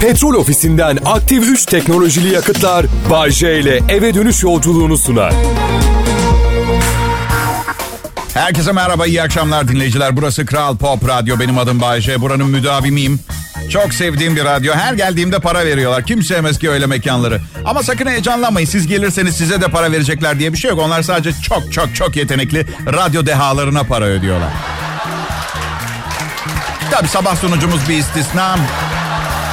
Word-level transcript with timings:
Petrol 0.00 0.34
ofisinden 0.34 0.98
aktif 1.04 1.44
3 1.44 1.66
teknolojili 1.66 2.34
yakıtlar 2.34 2.86
Bay 3.10 3.30
J 3.30 3.60
ile 3.60 3.80
eve 3.88 4.14
dönüş 4.14 4.42
yolculuğunu 4.42 4.98
sunar. 4.98 5.34
Herkese 8.34 8.72
merhaba, 8.72 9.06
iyi 9.06 9.22
akşamlar 9.22 9.68
dinleyiciler. 9.68 10.16
Burası 10.16 10.46
Kral 10.46 10.76
Pop 10.76 11.08
Radyo. 11.08 11.38
Benim 11.40 11.58
adım 11.58 11.80
Bayece. 11.80 12.20
Buranın 12.20 12.46
müdavimiyim. 12.50 13.20
Çok 13.70 13.94
sevdiğim 13.94 14.36
bir 14.36 14.44
radyo. 14.44 14.74
Her 14.74 14.94
geldiğimde 14.94 15.38
para 15.38 15.66
veriyorlar. 15.66 16.06
Kim 16.06 16.22
sevmez 16.22 16.58
ki 16.58 16.70
öyle 16.70 16.86
mekanları. 16.86 17.40
Ama 17.64 17.82
sakın 17.82 18.06
heyecanlanmayın. 18.06 18.66
Siz 18.66 18.86
gelirseniz 18.86 19.36
size 19.36 19.60
de 19.60 19.68
para 19.68 19.92
verecekler 19.92 20.38
diye 20.38 20.52
bir 20.52 20.58
şey 20.58 20.70
yok. 20.70 20.80
Onlar 20.80 21.02
sadece 21.02 21.42
çok 21.42 21.72
çok 21.72 21.94
çok 21.94 22.16
yetenekli 22.16 22.66
radyo 22.86 23.26
dehalarına 23.26 23.82
para 23.82 24.04
ödüyorlar. 24.04 24.50
Tabii 26.90 27.08
sabah 27.08 27.36
sunucumuz 27.36 27.88
bir 27.88 27.94
istisna. 27.94 28.56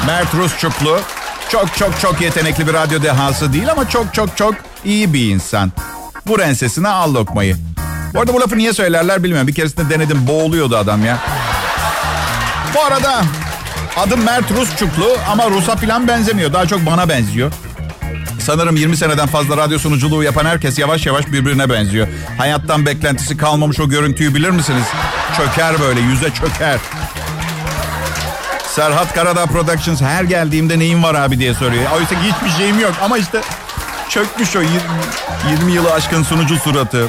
Mert 0.07 0.33
Rusçuklu. 0.35 0.99
Çok 1.49 1.75
çok 1.77 1.99
çok 1.99 2.21
yetenekli 2.21 2.67
bir 2.67 2.73
radyo 2.73 3.03
dehası 3.03 3.53
değil 3.53 3.71
ama 3.71 3.89
çok 3.89 4.13
çok 4.13 4.37
çok 4.37 4.55
iyi 4.85 5.13
bir 5.13 5.29
insan. 5.33 5.71
Vur 6.27 6.39
ensesine 6.39 6.87
al 6.87 7.13
lokmayı. 7.13 7.57
Bu 8.13 8.19
arada 8.19 8.33
bu 8.33 8.41
lafı 8.41 8.57
niye 8.57 8.73
söylerler 8.73 9.23
bilmiyorum. 9.23 9.47
Bir 9.47 9.53
keresinde 9.55 9.89
denedim 9.89 10.27
boğuluyordu 10.27 10.77
adam 10.77 11.05
ya. 11.05 11.17
Bu 12.75 12.81
arada 12.81 13.21
adım 13.97 14.23
Mert 14.23 14.51
Rusçuklu 14.51 15.17
ama 15.31 15.49
Rus'a 15.49 15.75
falan 15.75 16.07
benzemiyor. 16.07 16.53
Daha 16.53 16.65
çok 16.65 16.85
bana 16.85 17.09
benziyor. 17.09 17.51
Sanırım 18.39 18.75
20 18.75 18.97
seneden 18.97 19.27
fazla 19.27 19.57
radyo 19.57 19.79
sunuculuğu 19.79 20.23
yapan 20.23 20.45
herkes 20.45 20.79
yavaş 20.79 21.05
yavaş 21.05 21.27
birbirine 21.27 21.69
benziyor. 21.69 22.07
Hayattan 22.37 22.85
beklentisi 22.85 23.37
kalmamış 23.37 23.79
o 23.79 23.89
görüntüyü 23.89 24.35
bilir 24.35 24.49
misiniz? 24.49 24.83
Çöker 25.37 25.79
böyle 25.79 25.99
yüze 25.99 26.29
çöker. 26.33 26.79
Serhat 28.75 29.13
Karadağ 29.13 29.45
Productions 29.45 30.01
her 30.01 30.23
geldiğimde 30.23 30.79
neyin 30.79 31.03
var 31.03 31.15
abi 31.15 31.39
diye 31.39 31.53
soruyor. 31.53 31.83
Oysa 31.91 32.15
hiçbir 32.23 32.57
şeyim 32.57 32.79
yok 32.79 32.93
ama 33.01 33.17
işte 33.17 33.41
çökmüş 34.09 34.55
o 34.55 34.61
20, 34.61 34.73
20 35.51 35.71
yılı 35.71 35.93
aşkın 35.93 36.23
sunucu 36.23 36.55
suratı. 36.55 37.07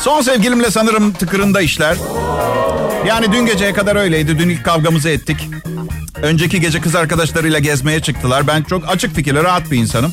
Son 0.00 0.22
sevgilimle 0.22 0.70
sanırım 0.70 1.12
tıkırında 1.12 1.60
işler. 1.60 1.96
Yani 3.06 3.32
dün 3.32 3.46
geceye 3.46 3.72
kadar 3.72 3.96
öyleydi. 3.96 4.38
Dün 4.38 4.48
ilk 4.48 4.64
kavgamızı 4.64 5.08
ettik. 5.08 5.48
Önceki 6.22 6.60
gece 6.60 6.80
kız 6.80 6.94
arkadaşlarıyla 6.94 7.58
gezmeye 7.58 8.00
çıktılar. 8.00 8.46
Ben 8.46 8.62
çok 8.62 8.88
açık 8.88 9.14
fikirli, 9.14 9.44
rahat 9.44 9.70
bir 9.70 9.78
insanım. 9.78 10.12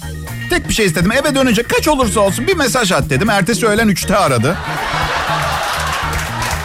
Tek 0.49 0.69
bir 0.69 0.73
şey 0.73 0.85
istedim. 0.85 1.11
Eve 1.11 1.35
dönünce 1.35 1.63
kaç 1.63 1.87
olursa 1.87 2.19
olsun 2.19 2.47
bir 2.47 2.55
mesaj 2.55 2.91
at 2.91 3.09
dedim. 3.09 3.29
Ertesi 3.29 3.67
öğlen 3.67 3.89
3'te 3.89 4.17
aradı. 4.17 4.57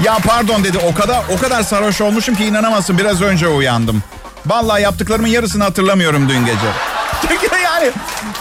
Ya 0.05 0.19
pardon 0.27 0.65
dedi. 0.65 0.79
O 0.79 0.95
kadar 0.95 1.21
o 1.31 1.39
kadar 1.39 1.63
sarhoş 1.63 2.01
olmuşum 2.01 2.35
ki 2.35 2.45
inanamazsın. 2.45 2.99
Biraz 2.99 3.23
önce 3.23 3.49
uyandım. 3.49 4.03
Vallahi 4.47 4.83
yaptıklarımın 4.83 5.29
yarısını 5.29 5.65
hatırlamıyorum 5.65 6.29
dün 6.29 6.45
gece. 6.45 6.59
Çünkü 7.29 7.57
yani 7.65 7.91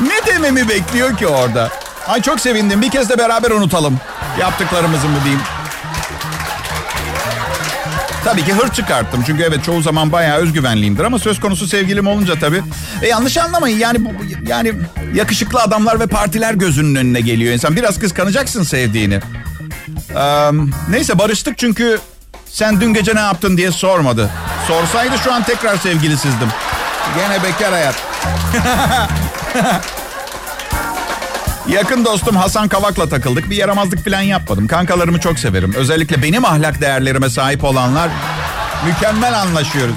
ne 0.01 0.33
dememi 0.33 0.69
bekliyor 0.69 1.17
ki 1.17 1.27
orada? 1.27 1.69
Ay 2.07 2.21
çok 2.21 2.39
sevindim. 2.39 2.81
Bir 2.81 2.89
kez 2.89 3.09
de 3.09 3.17
beraber 3.17 3.51
unutalım. 3.51 3.99
Yaptıklarımızı 4.39 5.07
mı 5.07 5.17
diyeyim. 5.23 5.41
Tabii 8.23 8.45
ki 8.45 8.53
hır 8.53 8.69
çıkarttım. 8.73 9.23
Çünkü 9.27 9.43
evet 9.43 9.63
çoğu 9.63 9.81
zaman 9.81 10.11
bayağı 10.11 10.37
özgüvenliyimdir 10.37 11.03
ama 11.03 11.19
söz 11.19 11.39
konusu 11.39 11.67
sevgilim 11.67 12.07
olunca 12.07 12.39
tabii. 12.39 12.61
E 13.01 13.07
yanlış 13.07 13.37
anlamayın 13.37 13.77
yani 13.77 14.05
bu 14.05 14.09
yani 14.47 14.73
yakışıklı 15.13 15.61
adamlar 15.61 15.99
ve 15.99 16.07
partiler 16.07 16.53
gözünün 16.53 16.95
önüne 16.95 17.21
geliyor 17.21 17.53
insan. 17.53 17.75
Biraz 17.75 17.99
kıskanacaksın 17.99 18.63
sevdiğini. 18.63 19.19
Ee, 20.15 20.51
neyse 20.89 21.19
barıştık 21.19 21.57
çünkü 21.57 21.99
sen 22.45 22.81
dün 22.81 22.93
gece 22.93 23.15
ne 23.15 23.19
yaptın 23.19 23.57
diye 23.57 23.71
sormadı. 23.71 24.29
Sorsaydı 24.67 25.17
şu 25.23 25.33
an 25.33 25.43
tekrar 25.43 25.77
sevgilisizdim. 25.77 26.47
Gene 27.15 27.43
bekar 27.43 27.71
hayat. 27.71 27.95
Yakın 31.67 32.05
dostum 32.05 32.35
Hasan 32.35 32.67
Kavak'la 32.67 33.09
takıldık. 33.09 33.49
Bir 33.49 33.55
yaramazlık 33.55 34.05
falan 34.05 34.21
yapmadım. 34.21 34.67
Kankalarımı 34.67 35.19
çok 35.19 35.39
severim. 35.39 35.73
Özellikle 35.77 36.23
benim 36.23 36.45
ahlak 36.45 36.81
değerlerime 36.81 37.29
sahip 37.29 37.63
olanlar 37.63 38.09
mükemmel 38.85 39.39
anlaşıyoruz. 39.41 39.95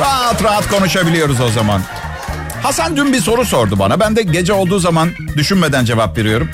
Rahat 0.00 0.44
rahat 0.44 0.68
konuşabiliyoruz 0.68 1.40
o 1.40 1.48
zaman. 1.48 1.82
Hasan 2.62 2.96
dün 2.96 3.12
bir 3.12 3.20
soru 3.20 3.44
sordu 3.44 3.78
bana. 3.78 4.00
Ben 4.00 4.16
de 4.16 4.22
gece 4.22 4.52
olduğu 4.52 4.78
zaman 4.78 5.10
düşünmeden 5.36 5.84
cevap 5.84 6.18
veriyorum. 6.18 6.48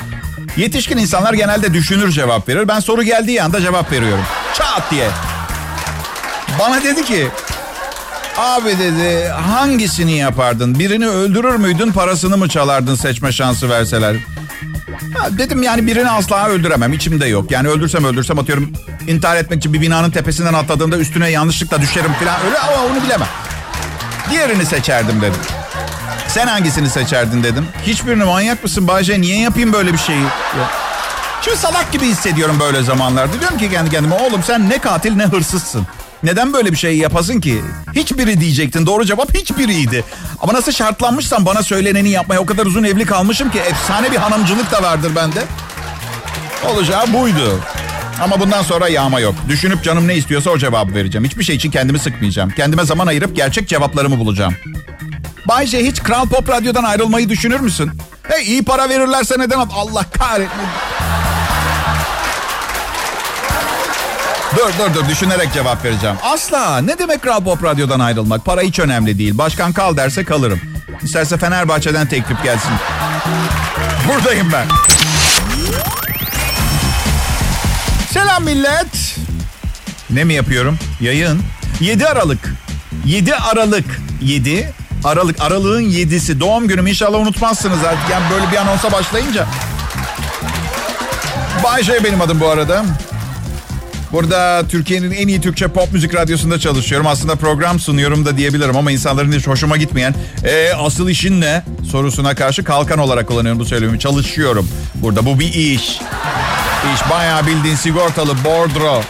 Yetişkin 0.57 0.99
insanlar 0.99 1.35
genelde 1.35 1.75
düşünür 1.75 2.11
cevap 2.11 2.49
verir. 2.49 2.69
Ben 2.69 2.81
soru 2.81 3.03
geldiği 3.03 3.43
anda 3.43 3.61
cevap 3.61 3.93
veriyorum. 3.93 4.25
Çat 4.55 4.91
diye. 4.91 5.09
Bana 6.61 6.83
dedi 6.85 7.05
ki 7.05 7.29
Abi 8.39 8.79
dedi 8.79 9.29
hangisini 9.29 10.17
yapardın? 10.19 10.79
Birini 10.79 11.09
öldürür 11.09 11.57
müydün 11.57 11.93
parasını 11.93 12.37
mı 12.37 12.49
çalardın 12.49 12.95
seçme 12.95 13.33
şansı 13.33 13.71
verseler? 13.71 14.17
Ha, 15.19 15.29
dedim 15.39 15.63
yani 15.63 15.87
birini 15.87 16.11
asla 16.11 16.49
öldüremem 16.49 16.93
içimde 16.93 17.27
yok. 17.27 17.51
Yani 17.51 17.69
öldürsem 17.69 18.05
öldürsem 18.05 18.39
atıyorum 18.39 18.73
intihar 19.09 19.37
etmek 19.37 19.59
için 19.59 19.73
bir 19.73 19.81
binanın 19.81 20.11
tepesinden 20.11 20.55
atladığımda 20.55 20.97
üstüne 20.99 21.31
yanlışlıkla 21.31 21.83
düşerim 21.83 22.13
falan 22.13 22.37
öyle 22.47 22.59
ama 22.59 22.85
onu 22.85 23.05
bilemem. 23.05 23.29
Diğerini 24.31 24.67
seçerdim 24.67 25.21
dedim. 25.21 25.41
Sen 26.37 26.47
hangisini 26.47 26.91
seçerdin 26.91 27.43
dedim. 27.43 27.67
Hiçbirini 27.87 28.25
manyak 28.25 28.63
mısın 28.63 28.89
Bayce 28.89 29.21
niye 29.21 29.41
yapayım 29.41 29.73
böyle 29.73 29.93
bir 29.93 29.99
şeyi? 29.99 30.23
Şimdi 31.43 31.57
salak 31.57 31.93
gibi 31.93 32.07
hissediyorum 32.07 32.57
böyle 32.61 32.83
zamanlarda. 32.83 33.41
Diyorum 33.41 33.59
ki 33.59 33.71
kendi 33.71 33.91
kendime 33.91 34.15
oğlum 34.15 34.43
sen 34.43 34.71
ne 34.71 34.79
katil 34.79 35.17
ne 35.17 35.25
hırsızsın. 35.25 35.87
Neden 36.23 36.53
böyle 36.53 36.73
bir 36.73 36.77
şey 36.77 36.99
yapasın 36.99 37.41
ki? 37.41 37.63
Hiçbiri 37.95 38.41
diyecektin. 38.41 38.87
Doğru 38.87 39.05
cevap 39.05 39.35
hiçbiriydi. 39.35 40.05
Ama 40.41 40.55
nasıl 40.55 40.73
şartlanmışsan 40.73 41.47
bana 41.47 41.63
söyleneni 41.63 42.09
yapmaya 42.09 42.41
o 42.41 42.47
kadar 42.47 42.67
uzun 42.67 42.85
evli 42.85 43.05
kalmışım 43.05 43.51
ki 43.51 43.59
efsane 43.59 44.13
bir 44.13 44.17
hanımcılık 44.17 44.73
da 44.73 44.83
vardır 44.83 45.13
bende. 45.17 45.43
Olacağı 46.71 47.13
buydu. 47.13 47.61
Ama 48.23 48.41
bundan 48.41 48.63
sonra 48.63 48.89
yağma 48.89 49.21
yok. 49.21 49.35
Düşünüp 49.49 49.85
canım 49.85 50.09
ne 50.09 50.15
istiyorsa 50.15 50.51
o 50.51 50.59
cevabı 50.59 50.95
vereceğim. 50.95 51.25
Hiçbir 51.25 51.45
şey 51.45 51.57
için 51.57 51.71
kendimi 51.71 51.99
sıkmayacağım. 51.99 52.51
Kendime 52.51 52.85
zaman 52.85 53.07
ayırıp 53.07 53.37
gerçek 53.37 53.69
cevaplarımı 53.69 54.19
bulacağım. 54.19 54.55
Bayce 55.49 55.87
hiç 55.87 56.03
Kral 56.03 56.29
Pop 56.29 56.49
Radyo'dan 56.49 56.85
ayrılmayı 56.85 57.29
düşünür 57.29 57.61
müsün? 57.61 57.91
Hey 58.23 58.45
iyi 58.47 58.65
para 58.65 58.89
verirlerse 58.89 59.35
neden? 59.39 59.59
Allah 59.59 60.05
kahretmesin. 60.19 60.71
Dur 64.57 64.73
dur 64.79 64.95
dur 64.95 65.09
düşünerek 65.09 65.53
cevap 65.55 65.85
vereceğim. 65.85 66.17
Asla. 66.23 66.79
Ne 66.79 66.99
demek 66.99 67.23
Kral 67.23 67.45
Pop 67.45 67.65
Radyo'dan 67.65 68.01
ayrılmak? 68.01 68.45
Para 68.45 68.61
hiç 68.61 68.79
önemli 68.79 69.19
değil. 69.19 69.39
Başkan 69.39 69.73
kal 69.73 69.97
derse 69.97 70.25
kalırım. 70.25 70.61
İsterse 71.03 71.37
Fenerbahçe'den 71.37 72.07
teklif 72.07 72.43
gelsin. 72.43 72.71
Buradayım 74.09 74.53
ben. 74.53 74.67
Selam 78.13 78.45
millet. 78.45 79.17
Ne 80.11 80.25
mi 80.25 80.35
yapıyorum? 80.35 80.79
Yayın. 81.01 81.43
7 81.81 82.07
Aralık. 82.07 82.53
7 83.07 83.35
Aralık. 83.35 84.01
7 84.23 84.73
Aralık. 85.05 85.41
Aralığın 85.41 85.83
7'si. 85.83 86.41
Doğum 86.41 86.69
günüm 86.69 86.87
inşallah 86.87 87.19
unutmazsınız 87.19 87.85
artık. 87.85 88.11
Yani 88.11 88.25
böyle 88.31 88.53
bir 88.53 88.57
anonsa 88.57 88.93
başlayınca. 88.93 89.47
Bayşe 91.65 92.05
benim 92.05 92.21
adım 92.21 92.41
bu 92.41 92.49
arada. 92.49 92.85
Burada 94.13 94.63
Türkiye'nin 94.69 95.11
en 95.11 95.29
iyi 95.29 95.41
Türkçe 95.41 95.69
pop 95.69 95.93
müzik 95.93 96.15
radyosunda 96.15 96.59
çalışıyorum. 96.59 97.07
Aslında 97.07 97.35
program 97.37 97.81
sunuyorum 97.81 98.27
da 98.27 98.37
diyebilirim 98.37 98.77
ama 98.77 98.91
insanların 98.93 99.33
hiç 99.33 99.47
hoşuma 99.47 99.77
gitmeyen 99.77 100.15
e, 100.45 100.73
asıl 100.73 101.09
işin 101.09 101.41
ne 101.41 101.63
sorusuna 101.91 102.35
karşı 102.35 102.65
kalkan 102.65 102.99
olarak 102.99 103.29
kullanıyorum 103.29 103.61
bu 103.61 103.65
söylemimi. 103.65 103.99
Çalışıyorum 103.99 104.69
burada. 104.95 105.27
Bu 105.27 105.41
bir 105.41 105.55
iş. 105.55 106.01
İş 106.95 107.11
bayağı 107.11 107.47
bildiğin 107.47 107.77
sigortalı, 107.77 108.45
bordro. 108.45 109.03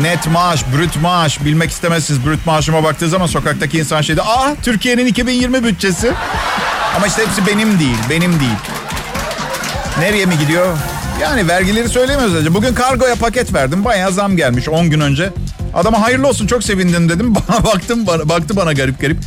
Net 0.00 0.26
maaş, 0.26 0.64
brüt 0.76 1.02
maaş. 1.02 1.44
Bilmek 1.44 1.70
istemezsiniz 1.70 2.26
brüt 2.26 2.46
maaşıma 2.46 2.84
baktığı 2.84 3.08
zaman 3.08 3.26
sokaktaki 3.26 3.78
insan 3.78 4.00
şeyde... 4.02 4.22
Ah 4.22 4.54
Türkiye'nin 4.62 5.06
2020 5.06 5.64
bütçesi. 5.64 6.12
Ama 6.96 7.06
işte 7.06 7.22
hepsi 7.22 7.46
benim 7.46 7.78
değil, 7.78 7.96
benim 8.10 8.40
değil. 8.40 8.56
Nereye 9.98 10.26
mi 10.26 10.38
gidiyor? 10.38 10.76
Yani 11.22 11.48
vergileri 11.48 11.88
söylemiyoruz 11.88 12.34
önce. 12.34 12.54
Bugün 12.54 12.74
kargoya 12.74 13.14
paket 13.14 13.54
verdim. 13.54 13.84
Bayağı 13.84 14.12
zam 14.12 14.36
gelmiş 14.36 14.68
10 14.68 14.90
gün 14.90 15.00
önce. 15.00 15.30
Adama 15.74 16.02
hayırlı 16.02 16.28
olsun 16.28 16.46
çok 16.46 16.64
sevindim 16.64 17.08
dedim. 17.08 17.34
Bana 17.48 17.64
baktım 17.64 18.06
bana, 18.06 18.28
baktı 18.28 18.56
bana 18.56 18.72
garip 18.72 19.00
garip. 19.00 19.18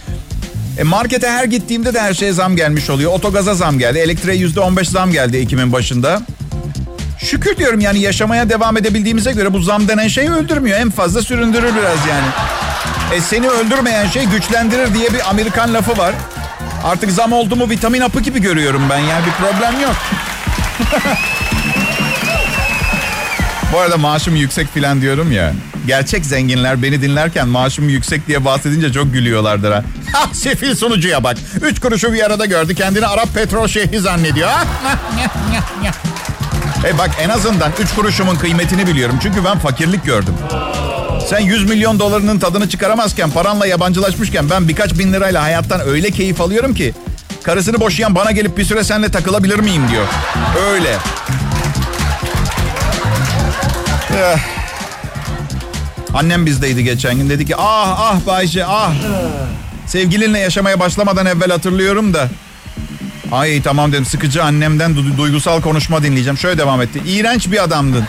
E 0.77 0.83
markete 0.83 1.29
her 1.29 1.43
gittiğimde 1.43 1.93
de 1.93 2.01
her 2.01 2.13
şeye 2.13 2.33
zam 2.33 2.55
gelmiş 2.55 2.89
oluyor. 2.89 3.11
Otogaza 3.11 3.55
zam 3.55 3.79
geldi. 3.79 3.99
Elektriğe 3.99 4.37
yüzde 4.37 4.59
on 4.59 4.77
beş 4.77 4.89
zam 4.89 5.11
geldi 5.11 5.37
Ekim'in 5.37 5.73
başında. 5.73 6.21
Şükür 7.19 7.57
diyorum 7.57 7.79
yani 7.79 7.99
yaşamaya 7.99 8.49
devam 8.49 8.77
edebildiğimize 8.77 9.31
göre 9.31 9.53
bu 9.53 9.59
zam 9.61 9.87
denen 9.87 10.07
şey 10.07 10.29
öldürmüyor. 10.29 10.79
En 10.79 10.89
fazla 10.89 11.21
süründürür 11.21 11.75
biraz 11.75 12.05
yani. 12.09 12.27
E 13.13 13.21
seni 13.21 13.49
öldürmeyen 13.49 14.07
şey 14.07 14.25
güçlendirir 14.25 14.93
diye 14.93 15.13
bir 15.13 15.29
Amerikan 15.29 15.73
lafı 15.73 15.97
var. 15.97 16.13
Artık 16.83 17.11
zam 17.11 17.33
oldu 17.33 17.55
mu 17.55 17.69
vitamin 17.69 18.01
apı 18.01 18.19
gibi 18.19 18.41
görüyorum 18.41 18.81
ben 18.89 18.99
yani 18.99 19.25
bir 19.25 19.31
problem 19.31 19.81
yok. 19.81 19.95
Bu 23.73 23.79
arada 23.79 23.97
maaşım 23.97 24.35
yüksek 24.35 24.73
filan 24.73 25.01
diyorum 25.01 25.31
ya. 25.31 25.53
Gerçek 25.87 26.25
zenginler 26.25 26.83
beni 26.83 27.01
dinlerken 27.01 27.47
maaşım 27.47 27.89
yüksek 27.89 28.27
diye 28.27 28.45
bahsedince 28.45 28.93
çok 28.93 29.13
gülüyorlardır 29.13 29.71
ha. 29.71 29.83
Ha 30.13 30.25
sefil 30.33 30.75
sunucuya 30.75 31.23
bak. 31.23 31.37
Üç 31.61 31.79
kuruşu 31.79 32.13
bir 32.13 32.25
arada 32.25 32.45
gördü. 32.45 32.75
Kendini 32.75 33.07
Arap 33.07 33.33
petrol 33.33 33.67
şeyhi 33.67 33.99
zannediyor. 33.99 34.49
e 36.87 36.97
bak 36.97 37.09
en 37.21 37.29
azından 37.29 37.71
üç 37.79 37.93
kuruşumun 37.95 38.35
kıymetini 38.35 38.87
biliyorum. 38.87 39.19
Çünkü 39.23 39.45
ben 39.45 39.59
fakirlik 39.59 40.05
gördüm. 40.05 40.33
Sen 41.29 41.39
100 41.39 41.69
milyon 41.69 41.99
dolarının 41.99 42.39
tadını 42.39 42.69
çıkaramazken, 42.69 43.31
paranla 43.31 43.65
yabancılaşmışken 43.65 44.49
ben 44.49 44.67
birkaç 44.67 44.99
bin 44.99 45.13
lirayla 45.13 45.43
hayattan 45.43 45.81
öyle 45.81 46.11
keyif 46.11 46.41
alıyorum 46.41 46.73
ki 46.73 46.93
karısını 47.43 47.79
boşayan 47.79 48.15
bana 48.15 48.31
gelip 48.31 48.57
bir 48.57 48.63
süre 48.63 48.83
seninle 48.83 49.11
takılabilir 49.11 49.59
miyim 49.59 49.83
diyor. 49.91 50.05
Öyle. 50.71 50.97
Eh. 54.17 54.39
Annem 56.13 56.45
bizdeydi 56.45 56.83
geçen 56.83 57.15
gün. 57.15 57.29
Dedi 57.29 57.45
ki 57.45 57.55
ah 57.57 57.99
ah 57.99 58.27
Bayce 58.27 58.65
ah. 58.65 58.91
Sevgilinle 59.87 60.39
yaşamaya 60.39 60.79
başlamadan 60.79 61.25
evvel 61.25 61.49
hatırlıyorum 61.49 62.13
da. 62.13 62.29
Ay 63.31 63.61
tamam 63.61 63.91
dedim 63.91 64.05
sıkıcı 64.05 64.43
annemden 64.43 64.91
du- 64.91 65.17
duygusal 65.17 65.61
konuşma 65.61 66.03
dinleyeceğim. 66.03 66.37
Şöyle 66.37 66.57
devam 66.57 66.81
etti. 66.81 67.01
İğrenç 67.07 67.51
bir 67.51 67.63
adamdın. 67.63 68.05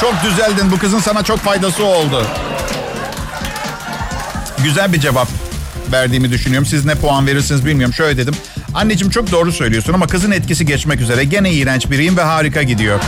Çok 0.00 0.14
düzeldin. 0.24 0.70
Bu 0.72 0.78
kızın 0.78 0.98
sana 1.00 1.22
çok 1.22 1.38
faydası 1.38 1.84
oldu. 1.84 2.26
Güzel 4.64 4.92
bir 4.92 5.00
cevap 5.00 5.28
verdiğimi 5.92 6.30
düşünüyorum. 6.30 6.66
Siz 6.66 6.84
ne 6.84 6.94
puan 6.94 7.26
verirsiniz 7.26 7.66
bilmiyorum. 7.66 7.94
Şöyle 7.94 8.16
dedim. 8.16 8.34
Anneciğim 8.74 9.10
çok 9.10 9.30
doğru 9.32 9.52
söylüyorsun 9.52 9.92
ama 9.92 10.06
kızın 10.06 10.30
etkisi 10.30 10.66
geçmek 10.66 11.00
üzere. 11.00 11.24
Gene 11.24 11.52
iğrenç 11.52 11.90
biriyim 11.90 12.16
ve 12.16 12.22
harika 12.22 12.62
gidiyor. 12.62 13.00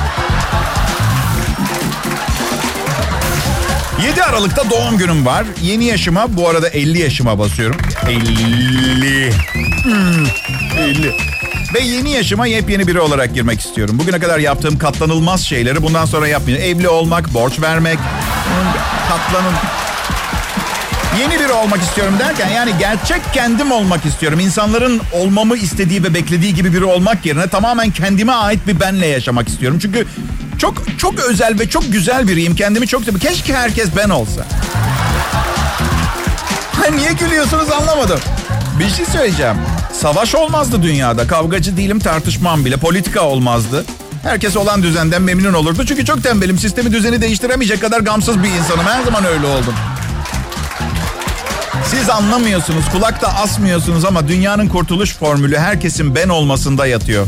7 4.07 4.23
Aralık'ta 4.25 4.71
doğum 4.71 4.99
günüm 4.99 5.27
var. 5.27 5.45
Yeni 5.63 5.85
yaşıma 5.85 6.37
bu 6.37 6.49
arada 6.49 6.69
50 6.69 6.99
yaşıma 7.01 7.39
basıyorum. 7.39 7.77
50. 8.09 9.31
50. 10.79 11.13
Ve 11.75 11.81
yeni 11.81 12.11
yaşıma 12.11 12.47
yepyeni 12.47 12.87
biri 12.87 13.01
olarak 13.01 13.35
girmek 13.35 13.61
istiyorum. 13.61 13.99
Bugüne 13.99 14.19
kadar 14.19 14.39
yaptığım 14.39 14.79
katlanılmaz 14.79 15.41
şeyleri 15.45 15.83
bundan 15.83 16.05
sonra 16.05 16.29
yapmayacağım. 16.29 16.71
Evli 16.71 16.89
olmak, 16.89 17.35
borç 17.35 17.61
vermek, 17.61 17.99
katlanın. 19.09 19.55
Yeni 21.21 21.41
biri 21.41 21.53
olmak 21.53 21.83
istiyorum 21.83 22.15
derken 22.19 22.49
yani 22.49 22.73
gerçek 22.79 23.21
kendim 23.35 23.73
olmak 23.73 24.07
istiyorum. 24.07 24.41
İnsanların 24.41 25.01
olmamı 25.13 25.57
istediği 25.57 26.03
ve 26.03 26.15
beklediği 26.15 26.55
gibi 26.55 26.73
biri 26.73 26.85
olmak 26.85 27.27
yerine 27.27 27.49
tamamen 27.49 27.91
kendime 27.91 28.33
ait 28.33 28.67
bir 28.67 28.81
benle 28.81 29.07
yaşamak 29.07 29.49
istiyorum. 29.49 29.79
Çünkü 29.83 30.07
çok 30.59 30.99
çok 30.99 31.19
özel 31.19 31.59
ve 31.61 31.69
çok 31.69 31.93
güzel 31.93 32.29
biriyim. 32.29 32.57
Kendimi 32.57 32.87
çok 32.87 33.05
seviyorum. 33.05 33.29
Keşke 33.29 33.55
herkes 33.55 33.89
ben 33.97 34.11
olsa. 34.11 34.47
Ha, 36.73 36.91
niye 36.97 37.13
gülüyorsunuz 37.13 37.71
anlamadım. 37.71 38.21
Bir 38.79 38.89
şey 38.91 39.07
söyleyeceğim. 39.07 39.57
Savaş 39.93 40.35
olmazdı 40.35 40.83
dünyada. 40.83 41.27
Kavgacı 41.27 41.77
değilim 41.77 41.99
tartışmam 41.99 42.65
bile. 42.65 42.77
Politika 42.77 43.21
olmazdı. 43.21 43.85
Herkes 44.23 44.57
olan 44.57 44.83
düzenden 44.83 45.23
memnun 45.23 45.55
olurdu. 45.55 45.85
Çünkü 45.87 46.05
çok 46.05 46.23
tembelim. 46.23 46.59
Sistemi 46.59 46.93
düzeni 46.93 47.21
değiştiremeyecek 47.21 47.81
kadar 47.81 48.01
gamsız 48.01 48.43
bir 48.43 48.49
insanım. 48.49 48.85
Her 48.87 49.03
zaman 49.03 49.25
öyle 49.25 49.47
oldum. 49.47 49.75
Siz 51.91 52.11
anlamıyorsunuz, 52.11 52.89
kulakta 52.93 53.29
asmıyorsunuz 53.29 54.05
ama 54.05 54.29
dünyanın 54.29 54.69
kurtuluş 54.69 55.15
formülü 55.15 55.59
herkesin 55.59 56.15
ben 56.15 56.29
olmasında 56.29 56.87
yatıyor. 56.87 57.27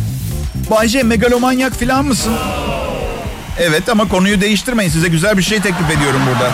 Bayce 0.70 1.02
megalomanyak 1.02 1.72
falan 1.80 2.04
mısın? 2.04 2.32
Evet 3.60 3.88
ama 3.88 4.08
konuyu 4.08 4.40
değiştirmeyin. 4.40 4.90
Size 4.90 5.08
güzel 5.08 5.38
bir 5.38 5.42
şey 5.42 5.60
teklif 5.60 5.90
ediyorum 5.90 6.20
burada. 6.32 6.50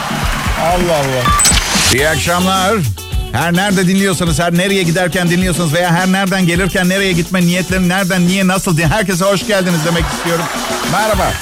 Allah 0.62 0.97
Allah. 0.97 1.25
İyi 1.94 2.09
akşamlar. 2.09 2.75
Her 3.32 3.55
nerede 3.55 3.87
dinliyorsanız, 3.87 4.38
her 4.38 4.55
nereye 4.55 4.82
giderken 4.82 5.31
dinliyorsanız 5.31 5.73
veya 5.73 5.93
her 5.93 6.12
nereden 6.12 6.46
gelirken 6.46 6.88
nereye 6.88 7.12
gitme 7.12 7.40
niyetleri 7.40 7.88
nereden, 7.88 8.26
niye, 8.26 8.46
nasıl 8.46 8.76
diye 8.76 8.87
herkese 8.87 9.25
hoş 9.25 9.46
geldiniz 9.46 9.81
demek 9.87 10.05
istiyorum. 10.17 10.44
Merhaba. 10.93 11.32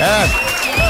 Evet. 0.00 0.28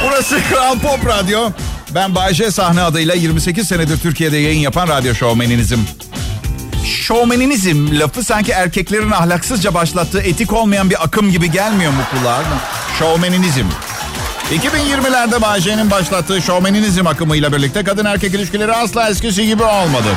Burası 0.07 0.41
Kral 0.51 0.79
Pop 0.79 1.07
Radyo. 1.07 1.51
Ben 1.95 2.15
Bayce 2.15 2.51
sahne 2.51 2.83
adıyla 2.83 3.15
28 3.15 3.69
senedir 3.69 3.99
Türkiye'de 3.99 4.37
yayın 4.37 4.61
yapan 4.61 4.89
radyo 4.89 5.15
şovmeninizim. 5.15 5.81
Şovmeninizm 6.87 8.01
lafı 8.01 8.25
sanki 8.25 8.53
erkeklerin 8.53 9.11
ahlaksızca 9.11 9.75
başlattığı 9.75 10.21
etik 10.21 10.53
olmayan 10.53 10.91
bir 10.91 11.05
akım 11.05 11.31
gibi 11.31 11.51
gelmiyor 11.51 11.93
mu 11.93 12.01
kulağa? 12.11 12.43
Şovmeninizm. 12.99 13.67
2020'lerde 14.53 15.43
Bayce'nin 15.43 15.91
başlattığı 15.91 16.43
şovmeninizm 16.43 17.07
akımıyla 17.07 17.53
birlikte 17.53 17.85
kadın 17.85 18.05
erkek 18.05 18.35
ilişkileri 18.35 18.73
asla 18.73 19.09
eskisi 19.09 19.47
gibi 19.47 19.63
olmadı. 19.63 20.09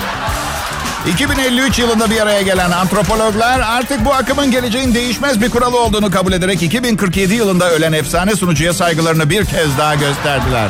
2053 1.13 1.79
yılında 1.79 2.09
bir 2.09 2.21
araya 2.21 2.41
gelen 2.41 2.71
antropologlar 2.71 3.59
artık 3.59 4.05
bu 4.05 4.13
akımın 4.13 4.51
geleceğin 4.51 4.93
değişmez 4.93 5.41
bir 5.41 5.49
kuralı 5.49 5.79
olduğunu 5.79 6.11
kabul 6.11 6.33
ederek 6.33 6.63
2047 6.63 7.33
yılında 7.33 7.71
ölen 7.71 7.93
efsane 7.93 8.35
sunucuya 8.35 8.73
saygılarını 8.73 9.29
bir 9.29 9.45
kez 9.45 9.77
daha 9.77 9.95
gösterdiler. 9.95 10.69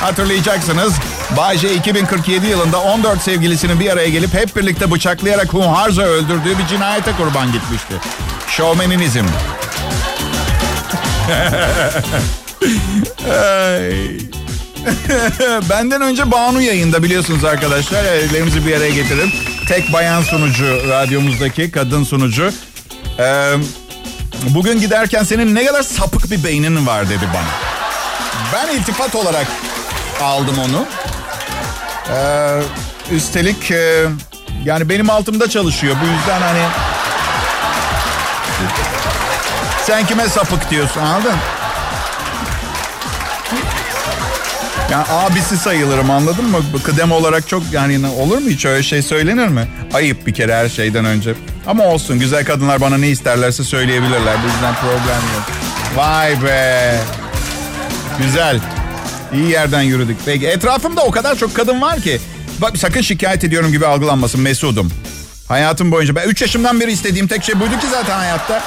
Hatırlayacaksınız 0.00 0.92
Bayce 1.36 1.74
2047 1.74 2.46
yılında 2.46 2.80
14 2.80 3.22
sevgilisinin 3.22 3.80
bir 3.80 3.90
araya 3.90 4.08
gelip 4.08 4.34
hep 4.34 4.56
birlikte 4.56 4.90
bıçaklayarak 4.90 5.52
hunharca 5.52 6.02
öldürdüğü 6.02 6.58
bir 6.58 6.66
cinayete 6.66 7.12
kurban 7.12 7.52
gitmişti. 7.52 7.94
Şovmeninizm. 8.48 9.24
Benden 15.70 16.00
önce 16.00 16.30
Banu 16.30 16.62
yayında 16.62 17.02
biliyorsunuz 17.02 17.44
arkadaşlar. 17.44 18.04
Ellerimizi 18.04 18.66
bir 18.66 18.76
araya 18.76 18.90
getirin. 18.90 19.32
Tek 19.68 19.92
bayan 19.92 20.22
sunucu 20.22 20.88
radyomuzdaki 20.88 21.70
kadın 21.70 22.04
sunucu. 22.04 22.52
Ee, 23.18 23.54
bugün 24.42 24.80
giderken 24.80 25.22
senin 25.22 25.54
ne 25.54 25.66
kadar 25.66 25.82
sapık 25.82 26.30
bir 26.30 26.44
beynin 26.44 26.86
var 26.86 27.08
dedi 27.08 27.28
bana. 27.34 27.48
Ben 28.54 28.74
iltifat 28.74 29.14
olarak 29.14 29.46
aldım 30.22 30.58
onu. 30.58 30.86
Ee, 32.16 32.60
üstelik 33.10 33.70
e, 33.70 34.04
yani 34.64 34.88
benim 34.88 35.10
altımda 35.10 35.50
çalışıyor. 35.50 35.96
Bu 36.02 36.06
yüzden 36.06 36.40
hani 36.40 36.62
sen 39.86 40.06
kime 40.06 40.28
sapık 40.28 40.70
diyorsun 40.70 41.00
anladın? 41.00 41.34
Yani 44.92 45.04
abisi 45.10 45.56
sayılırım 45.56 46.10
anladın 46.10 46.44
mı? 46.44 46.58
Kıdem 46.84 47.12
olarak 47.12 47.48
çok 47.48 47.62
yani 47.72 48.06
olur 48.06 48.38
mu 48.38 48.48
hiç 48.48 48.64
öyle 48.64 48.82
şey 48.82 49.02
söylenir 49.02 49.48
mi? 49.48 49.68
Ayıp 49.94 50.26
bir 50.26 50.34
kere 50.34 50.54
her 50.54 50.68
şeyden 50.68 51.04
önce. 51.04 51.34
Ama 51.66 51.84
olsun 51.84 52.18
güzel 52.18 52.44
kadınlar 52.44 52.80
bana 52.80 52.98
ne 52.98 53.08
isterlerse 53.08 53.64
söyleyebilirler. 53.64 54.36
Bu 54.44 54.46
yüzden 54.46 54.74
problem 54.74 55.20
yok. 55.34 55.44
Vay 55.96 56.42
be. 56.42 56.96
Güzel. 58.18 58.60
İyi 59.34 59.50
yerden 59.50 59.82
yürüdük. 59.82 60.16
Peki 60.24 60.46
etrafımda 60.46 61.00
o 61.00 61.10
kadar 61.10 61.36
çok 61.36 61.54
kadın 61.54 61.80
var 61.80 62.00
ki. 62.00 62.20
Bak 62.58 62.78
sakın 62.78 63.00
şikayet 63.00 63.44
ediyorum 63.44 63.72
gibi 63.72 63.86
algılanmasın 63.86 64.40
Mesudum. 64.40 64.90
Hayatım 65.48 65.92
boyunca 65.92 66.14
ben 66.16 66.28
3 66.28 66.42
yaşımdan 66.42 66.80
beri 66.80 66.92
istediğim 66.92 67.26
tek 67.26 67.44
şey 67.44 67.60
buydu 67.60 67.80
ki 67.80 67.86
zaten 67.90 68.18
hayatta. 68.18 68.62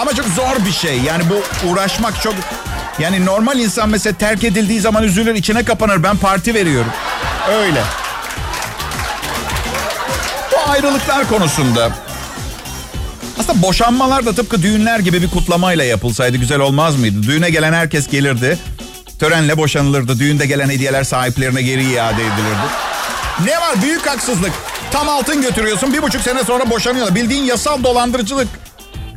Ama 0.00 0.14
çok 0.14 0.26
zor 0.26 0.66
bir 0.66 0.72
şey. 0.72 1.00
Yani 1.00 1.22
bu 1.30 1.68
uğraşmak 1.68 2.22
çok... 2.22 2.34
Yani 2.98 3.24
normal 3.24 3.58
insan 3.58 3.88
mesela 3.88 4.16
terk 4.18 4.44
edildiği 4.44 4.80
zaman 4.80 5.02
üzülür, 5.02 5.34
içine 5.34 5.64
kapanır. 5.64 6.02
Ben 6.02 6.16
parti 6.16 6.54
veriyorum. 6.54 6.90
Öyle. 7.50 7.82
Bu 10.52 10.70
ayrılıklar 10.70 11.28
konusunda 11.28 11.90
aslında 13.40 13.62
boşanmalar 13.62 14.26
da 14.26 14.32
tıpkı 14.32 14.62
düğünler 14.62 14.98
gibi 14.98 15.22
bir 15.22 15.30
kutlamayla 15.30 15.84
yapılsaydı 15.84 16.36
güzel 16.36 16.60
olmaz 16.60 16.96
mıydı? 16.96 17.22
Düğüne 17.22 17.50
gelen 17.50 17.72
herkes 17.72 18.08
gelirdi. 18.08 18.58
Törenle 19.18 19.56
boşanılırdı. 19.56 20.18
Düğünde 20.18 20.46
gelen 20.46 20.70
hediyeler 20.70 21.04
sahiplerine 21.04 21.62
geri 21.62 21.84
iade 21.92 22.22
edilirdi. 22.22 22.66
Ne 23.44 23.60
var? 23.60 23.82
Büyük 23.82 24.06
haksızlık. 24.06 24.52
Tam 24.90 25.08
altın 25.08 25.42
götürüyorsun. 25.42 25.92
Bir 25.92 26.02
buçuk 26.02 26.22
sene 26.22 26.44
sonra 26.44 26.70
boşanıyorlar. 26.70 27.14
Bildiğin 27.14 27.44
yasal 27.44 27.84
dolandırıcılık. 27.84 28.48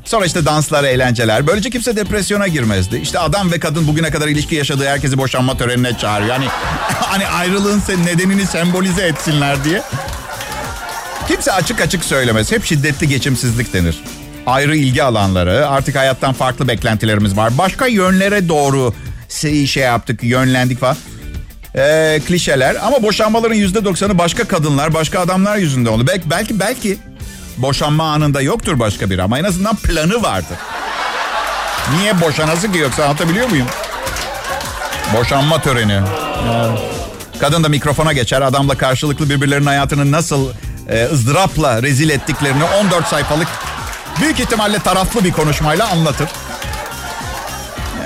Sonra 0.10 0.26
işte 0.26 0.46
danslar, 0.46 0.84
eğlenceler. 0.84 1.48
Böylece 1.48 1.70
kimse 1.70 1.96
depresyona 1.96 2.48
girmezdi. 2.48 2.98
İşte 2.98 3.20
adam 3.20 3.52
ve 3.52 3.60
kadın 3.60 3.88
bugüne 3.88 4.12
kadar 4.12 4.28
ilişki 4.28 4.56
yaşadığı 4.56 4.88
herkesi 4.88 5.18
boşanma 5.18 5.58
törenine 5.58 5.98
çağırıyor. 5.98 6.30
Yani 6.30 6.46
hani 6.86 7.28
ayrılığın 7.28 7.82
nedenini 8.06 8.46
sembolize 8.46 9.08
etsinler 9.08 9.64
diye. 9.64 9.82
Kimse 11.28 11.52
açık 11.52 11.82
açık 11.82 12.06
söylemez. 12.06 12.52
Hep 12.52 12.66
şiddetli 12.66 13.08
geçimsizlik 13.08 13.74
denir. 13.74 14.00
Ayrı 14.46 14.76
ilgi 14.76 15.04
alanları, 15.04 15.68
artık 15.68 15.96
hayattan 15.96 16.34
farklı 16.34 16.68
beklentilerimiz 16.68 17.38
var. 17.38 17.58
Başka 17.58 17.88
yönlere 17.88 18.50
doğru 18.50 18.94
şey, 19.30 19.84
yaptık, 19.84 20.24
yönlendik 20.24 20.80
falan. 20.80 20.98
Ee, 21.76 22.22
klişeler 22.28 22.76
ama 22.82 23.04
boşanmaların 23.04 23.56
yüzde 23.56 23.86
doksanı 23.86 24.18
başka 24.18 24.44
kadınlar, 24.44 24.94
başka 24.94 25.20
adamlar 25.20 25.58
yüzünde 25.58 25.90
oldu. 25.90 26.06
Belki, 26.08 26.30
belki, 26.30 26.60
belki 26.60 26.98
boşanma 27.62 28.12
anında 28.14 28.42
yoktur 28.42 28.80
başka 28.80 29.10
biri 29.10 29.24
ama 29.24 29.40
en 29.40 29.44
azından 29.44 29.76
planı 29.76 30.24
vardır. 30.24 30.58
Niye 31.98 32.22
boşanası 32.22 32.72
ki 32.72 32.78
yoksa 32.78 33.04
anlatabiliyor 33.04 33.50
muyum? 33.50 33.68
Boşanma 35.14 35.62
töreni. 35.62 36.02
Kadın 37.40 37.64
da 37.64 37.70
mikrofona 37.70 38.14
geçer. 38.14 38.42
Adamla 38.42 38.78
karşılıklı 38.78 39.30
birbirlerinin 39.30 39.66
hayatını 39.66 40.12
nasıl 40.12 40.50
e, 40.90 41.06
ızdırapla 41.06 41.84
rezil 41.84 42.10
ettiklerini 42.10 42.64
14 42.64 43.08
sayfalık 43.08 43.48
büyük 44.22 44.40
ihtimalle 44.40 44.80
taraflı 44.80 45.24
bir 45.24 45.32
konuşmayla 45.32 45.90
anlatır. 45.90 46.30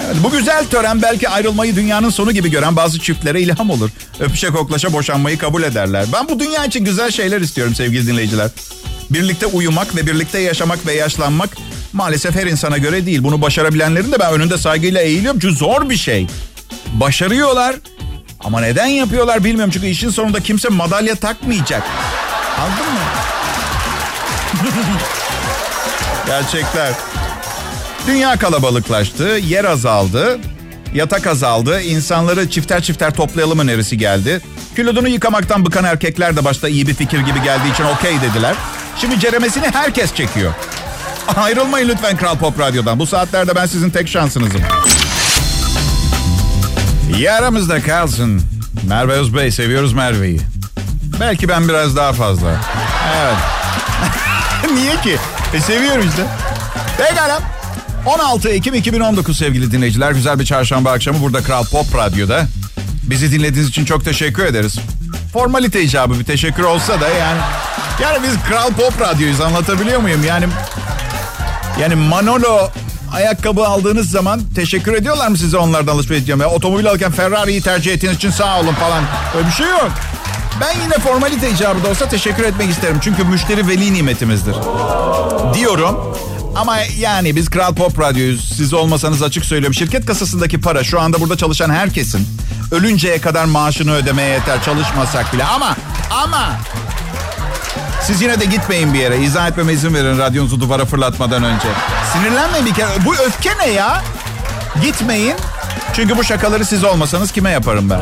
Evet, 0.05 0.15
bu 0.23 0.31
güzel 0.31 0.65
tören 0.65 1.01
belki 1.01 1.29
ayrılmayı 1.29 1.75
dünyanın 1.75 2.09
sonu 2.09 2.31
gibi 2.31 2.51
gören 2.51 2.75
bazı 2.75 2.99
çiftlere 2.99 3.41
ilham 3.41 3.69
olur. 3.69 3.89
Öpüşe 4.19 4.47
koklaşa 4.47 4.93
boşanmayı 4.93 5.37
kabul 5.37 5.63
ederler. 5.63 6.05
Ben 6.13 6.29
bu 6.29 6.39
dünya 6.39 6.65
için 6.65 6.85
güzel 6.85 7.11
şeyler 7.11 7.41
istiyorum 7.41 7.75
sevgili 7.75 8.07
dinleyiciler. 8.07 8.49
Birlikte 9.09 9.45
uyumak 9.45 9.95
ve 9.95 10.07
birlikte 10.07 10.39
yaşamak 10.39 10.85
ve 10.85 10.93
yaşlanmak 10.93 11.49
maalesef 11.93 12.35
her 12.35 12.47
insana 12.47 12.77
göre 12.77 13.05
değil. 13.05 13.23
Bunu 13.23 13.41
başarabilenlerin 13.41 14.11
de 14.11 14.19
ben 14.19 14.33
önünde 14.33 14.57
saygıyla 14.57 15.01
eğiliyorum. 15.01 15.39
Çünkü 15.39 15.55
zor 15.55 15.89
bir 15.89 15.97
şey. 15.97 16.27
Başarıyorlar. 16.93 17.75
Ama 18.43 18.61
neden 18.61 18.85
yapıyorlar 18.85 19.43
bilmiyorum. 19.43 19.71
Çünkü 19.73 19.87
işin 19.87 20.09
sonunda 20.09 20.39
kimse 20.39 20.69
madalya 20.69 21.15
takmayacak. 21.15 21.83
Anladın 22.59 22.93
mı? 22.93 22.99
Gerçekler. 26.27 26.93
Dünya 28.07 28.39
kalabalıklaştı, 28.39 29.23
yer 29.23 29.65
azaldı, 29.65 30.39
yatak 30.93 31.27
azaldı, 31.27 31.81
insanları 31.81 32.49
çifter 32.49 32.81
çifter 32.83 33.13
toplayalım 33.13 33.59
önerisi 33.59 33.97
geldi. 33.97 34.41
Külodunu 34.75 35.07
yıkamaktan 35.07 35.65
bıkan 35.65 35.83
erkekler 35.83 36.35
de 36.35 36.45
başta 36.45 36.69
iyi 36.69 36.87
bir 36.87 36.93
fikir 36.93 37.19
gibi 37.19 37.43
geldiği 37.43 37.73
için 37.73 37.83
okey 37.83 38.21
dediler. 38.21 38.55
Şimdi 39.01 39.19
ceremesini 39.19 39.67
herkes 39.73 40.13
çekiyor. 40.13 40.53
Ayrılmayın 41.35 41.89
lütfen 41.89 42.17
Kral 42.17 42.37
Pop 42.37 42.59
Radyo'dan. 42.59 42.99
Bu 42.99 43.05
saatlerde 43.05 43.55
ben 43.55 43.65
sizin 43.65 43.89
tek 43.89 44.07
şansınızım. 44.07 44.61
Yaramızda 47.17 47.81
kalsın. 47.81 48.41
Merve 48.87 49.13
Özbey, 49.13 49.51
seviyoruz 49.51 49.93
Merve'yi. 49.93 50.39
Belki 51.19 51.49
ben 51.49 51.67
biraz 51.67 51.95
daha 51.95 52.13
fazla. 52.13 52.49
Evet. 53.17 53.35
Niye 54.75 55.01
ki? 55.01 55.17
E 55.53 55.61
seviyorum 55.61 56.09
işte. 56.09 56.25
Pekala. 56.97 57.39
16 58.05 58.49
Ekim 58.49 58.73
2019 58.73 59.37
sevgili 59.37 59.71
dinleyiciler. 59.71 60.11
Güzel 60.11 60.39
bir 60.39 60.45
çarşamba 60.45 60.91
akşamı 60.91 61.21
burada 61.21 61.43
Kral 61.43 61.63
Pop 61.65 61.95
Radyo'da. 61.95 62.47
Bizi 63.03 63.31
dinlediğiniz 63.31 63.69
için 63.69 63.85
çok 63.85 64.05
teşekkür 64.05 64.45
ederiz. 64.45 64.75
Formalite 65.33 65.81
icabı 65.81 66.19
bir 66.19 66.23
teşekkür 66.23 66.63
olsa 66.63 67.01
da 67.01 67.09
yani... 67.09 67.39
Yani 68.01 68.17
biz 68.23 68.49
Kral 68.49 68.71
Pop 68.71 69.01
Radyo'yuz 69.01 69.41
anlatabiliyor 69.41 69.99
muyum? 69.99 70.23
Yani... 70.25 70.45
Yani 71.79 71.95
Manolo 71.95 72.69
ayakkabı 73.13 73.67
aldığınız 73.67 74.11
zaman 74.11 74.41
teşekkür 74.55 74.93
ediyorlar 74.93 75.27
mı 75.27 75.37
size 75.37 75.57
onlardan 75.57 75.93
alışveriş 75.93 76.27
yapmaya? 76.27 76.49
Otomobil 76.49 76.87
alırken 76.87 77.11
Ferrari'yi 77.11 77.61
tercih 77.61 77.93
ettiğiniz 77.93 78.17
için 78.17 78.29
sağ 78.29 78.59
olun 78.59 78.73
falan. 78.73 79.03
Öyle 79.37 79.47
bir 79.47 79.51
şey 79.51 79.67
yok. 79.67 79.91
Ben 80.61 80.81
yine 80.83 80.93
formalite 80.93 81.51
icabı 81.51 81.83
da 81.83 81.89
olsa 81.89 82.09
teşekkür 82.09 82.43
etmek 82.43 82.69
isterim. 82.69 82.99
Çünkü 83.01 83.23
müşteri 83.23 83.67
veli 83.67 83.93
nimetimizdir. 83.93 84.55
Diyorum. 85.53 86.15
Ama 86.55 86.77
yani 86.99 87.35
biz 87.35 87.49
Kral 87.49 87.75
Pop 87.75 87.99
Radyo'yuz. 87.99 88.53
Siz 88.57 88.73
olmasanız 88.73 89.23
açık 89.23 89.45
söylüyorum. 89.45 89.73
Şirket 89.73 90.05
kasasındaki 90.05 90.61
para 90.61 90.83
şu 90.83 91.01
anda 91.01 91.21
burada 91.21 91.37
çalışan 91.37 91.69
herkesin 91.69 92.27
ölünceye 92.71 93.21
kadar 93.21 93.45
maaşını 93.45 93.93
ödemeye 93.93 94.29
yeter. 94.29 94.63
Çalışmasak 94.63 95.33
bile. 95.33 95.43
Ama 95.43 95.75
ama 96.11 96.49
siz 98.07 98.21
yine 98.21 98.39
de 98.39 98.45
gitmeyin 98.45 98.93
bir 98.93 98.99
yere. 98.99 99.21
İzah 99.21 99.47
etmeme 99.47 99.73
izin 99.73 99.93
verin 99.93 100.17
radyonuzu 100.17 100.61
duvara 100.61 100.85
fırlatmadan 100.85 101.43
önce. 101.43 101.67
Sinirlenmeyin 102.13 102.65
bir 102.65 102.73
kere. 102.73 102.89
Bu 103.05 103.15
öfke 103.15 103.49
ne 103.59 103.67
ya? 103.71 104.01
Gitmeyin. 104.81 105.35
Çünkü 105.95 106.17
bu 106.17 106.23
şakaları 106.23 106.65
siz 106.65 106.83
olmasanız 106.83 107.31
kime 107.31 107.49
yaparım 107.49 107.89
ben? 107.89 107.99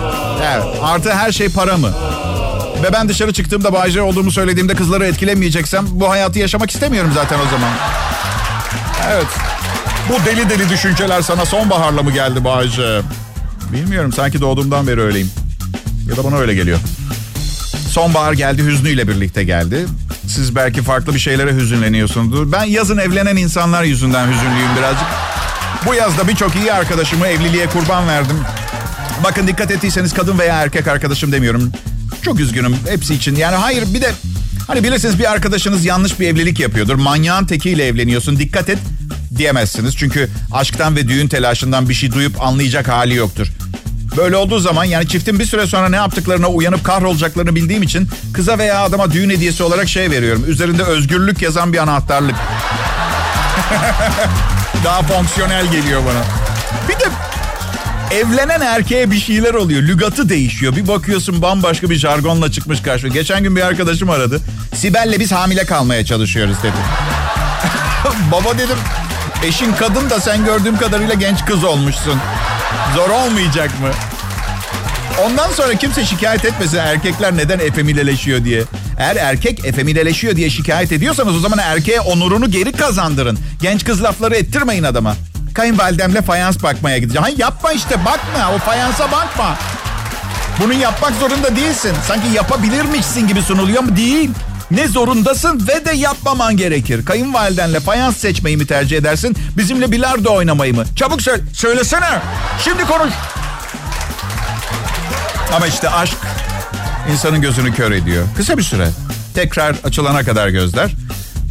Evet. 0.53 0.65
Artı 0.83 1.13
her 1.13 1.31
şey 1.31 1.49
para 1.49 1.77
mı? 1.77 1.89
Ve 2.83 2.93
ben 2.93 3.09
dışarı 3.09 3.33
çıktığımda 3.33 3.73
Bayce 3.73 4.01
olduğumu 4.01 4.31
söylediğimde 4.31 4.75
kızları 4.75 5.05
etkilemeyeceksem 5.05 5.85
bu 5.91 6.09
hayatı 6.09 6.39
yaşamak 6.39 6.71
istemiyorum 6.71 7.11
zaten 7.15 7.39
o 7.39 7.49
zaman. 7.51 7.69
Evet. 9.11 9.27
Bu 10.09 10.25
deli 10.25 10.49
deli 10.49 10.69
düşünceler 10.69 11.21
sana 11.21 11.45
sonbaharla 11.45 12.03
mı 12.03 12.11
geldi 12.11 12.43
Bayce? 12.43 13.01
Bilmiyorum 13.73 14.13
sanki 14.13 14.41
doğduğumdan 14.41 14.87
beri 14.87 15.01
öyleyim. 15.01 15.31
Ya 16.09 16.17
da 16.17 16.23
bana 16.23 16.37
öyle 16.37 16.53
geliyor. 16.53 16.79
Sonbahar 17.91 18.33
geldi 18.33 18.63
hüznüyle 18.63 19.07
birlikte 19.07 19.43
geldi. 19.43 19.85
Siz 20.27 20.55
belki 20.55 20.81
farklı 20.81 21.13
bir 21.13 21.19
şeylere 21.19 21.55
hüzünleniyorsunuzdur. 21.55 22.51
Ben 22.51 22.63
yazın 22.63 22.97
evlenen 22.97 23.35
insanlar 23.35 23.83
yüzünden 23.83 24.27
hüzünlüyüm 24.27 24.75
birazcık. 24.77 25.07
Bu 25.85 25.93
yazda 25.93 26.27
birçok 26.27 26.55
iyi 26.55 26.73
arkadaşımı 26.73 27.27
evliliğe 27.27 27.67
kurban 27.67 28.07
verdim. 28.07 28.37
Bakın 29.23 29.47
dikkat 29.47 29.71
ettiyseniz 29.71 30.13
kadın 30.13 30.39
veya 30.39 30.55
erkek 30.61 30.87
arkadaşım 30.87 31.31
demiyorum. 31.31 31.71
Çok 32.21 32.39
üzgünüm 32.39 32.75
hepsi 32.89 33.13
için. 33.13 33.35
Yani 33.35 33.55
hayır 33.55 33.93
bir 33.93 34.01
de 34.01 34.11
hani 34.67 34.83
bilirsiniz 34.83 35.19
bir 35.19 35.31
arkadaşınız 35.31 35.85
yanlış 35.85 36.19
bir 36.19 36.27
evlilik 36.27 36.59
yapıyordur. 36.59 36.95
Manyağın 36.95 37.45
tekiyle 37.45 37.87
evleniyorsun 37.87 38.39
dikkat 38.39 38.69
et 38.69 38.79
diyemezsiniz. 39.37 39.97
Çünkü 39.97 40.29
aşktan 40.51 40.95
ve 40.95 41.07
düğün 41.07 41.27
telaşından 41.27 41.89
bir 41.89 41.93
şey 41.93 42.11
duyup 42.11 42.41
anlayacak 42.41 42.87
hali 42.87 43.15
yoktur. 43.15 43.47
Böyle 44.17 44.35
olduğu 44.35 44.59
zaman 44.59 44.83
yani 44.83 45.07
çiftin 45.07 45.39
bir 45.39 45.45
süre 45.45 45.67
sonra 45.67 45.89
ne 45.89 45.95
yaptıklarına 45.95 46.47
uyanıp 46.47 46.83
kahrolacaklarını 46.83 47.55
bildiğim 47.55 47.83
için 47.83 48.09
kıza 48.33 48.57
veya 48.57 48.81
adama 48.81 49.11
düğün 49.11 49.29
hediyesi 49.29 49.63
olarak 49.63 49.89
şey 49.89 50.11
veriyorum. 50.11 50.43
Üzerinde 50.47 50.83
özgürlük 50.83 51.41
yazan 51.41 51.73
bir 51.73 51.77
anahtarlık. 51.77 52.35
Daha 54.83 55.01
fonksiyonel 55.01 55.71
geliyor 55.71 56.01
bana. 56.05 56.23
Bir 56.89 56.99
de 56.99 57.05
evlenen 58.15 58.61
erkeğe 58.61 59.11
bir 59.11 59.19
şeyler 59.19 59.53
oluyor. 59.53 59.81
Lügatı 59.81 60.29
değişiyor. 60.29 60.75
Bir 60.75 60.87
bakıyorsun 60.87 61.41
bambaşka 61.41 61.89
bir 61.89 61.95
jargonla 61.95 62.51
çıkmış 62.51 62.81
karşıma. 62.81 63.13
Geçen 63.13 63.43
gün 63.43 63.55
bir 63.55 63.61
arkadaşım 63.61 64.09
aradı. 64.09 64.39
Sibel'le 64.75 65.19
biz 65.19 65.31
hamile 65.31 65.65
kalmaya 65.65 66.05
çalışıyoruz 66.05 66.57
dedi. 66.63 66.77
Baba 68.31 68.57
dedim 68.57 68.77
eşin 69.43 69.73
kadın 69.73 70.09
da 70.09 70.19
sen 70.19 70.45
gördüğüm 70.45 70.77
kadarıyla 70.77 71.13
genç 71.13 71.45
kız 71.45 71.63
olmuşsun. 71.63 72.19
Zor 72.95 73.09
olmayacak 73.09 73.69
mı? 73.81 73.89
Ondan 75.25 75.51
sonra 75.51 75.75
kimse 75.75 76.05
şikayet 76.05 76.45
etmesin 76.45 76.77
erkekler 76.77 77.37
neden 77.37 77.59
efemileleşiyor 77.59 78.43
diye. 78.45 78.63
Eğer 78.99 79.15
erkek 79.15 79.65
efemileleşiyor 79.65 80.35
diye 80.35 80.49
şikayet 80.49 80.91
ediyorsanız 80.91 81.35
o 81.35 81.39
zaman 81.39 81.59
erkeğe 81.59 82.01
onurunu 82.01 82.51
geri 82.51 82.71
kazandırın. 82.71 83.39
Genç 83.61 83.83
kız 83.83 84.03
lafları 84.03 84.35
ettirmeyin 84.35 84.83
adama. 84.83 85.15
Kayınvalidemle 85.53 86.21
fayans 86.21 86.63
bakmaya 86.63 86.97
gideceğim. 86.97 87.23
Hayır 87.23 87.37
yapma 87.39 87.71
işte 87.71 88.05
bakma 88.05 88.51
o 88.55 88.57
fayansa 88.57 89.11
bakma. 89.11 89.57
Bunu 90.59 90.73
yapmak 90.73 91.13
zorunda 91.19 91.55
değilsin. 91.55 91.91
Sanki 92.07 92.27
yapabilirmişsin 92.35 93.27
gibi 93.27 93.41
sunuluyor 93.41 93.83
mu? 93.83 93.97
Değil. 93.97 94.29
Ne 94.71 94.87
zorundasın 94.87 95.67
ve 95.67 95.85
de 95.85 95.91
yapmaman 95.91 96.57
gerekir. 96.57 97.05
Kayınvalidenle 97.05 97.79
fayans 97.79 98.17
seçmeyi 98.17 98.57
mi 98.57 98.67
tercih 98.67 98.97
edersin? 98.97 99.35
Bizimle 99.57 99.91
bilardo 99.91 100.33
oynamayı 100.33 100.73
mı? 100.75 100.83
Çabuk 100.95 101.21
söyle. 101.21 101.43
Söylesene. 101.53 102.21
Şimdi 102.63 102.83
konuş. 102.83 103.13
Ama 105.55 105.67
işte 105.67 105.89
aşk 105.89 106.17
insanın 107.11 107.41
gözünü 107.41 107.73
kör 107.73 107.91
ediyor. 107.91 108.25
Kısa 108.37 108.57
bir 108.57 108.63
süre. 108.63 108.87
Tekrar 109.33 109.75
açılana 109.83 110.23
kadar 110.23 110.49
gözler. 110.49 110.91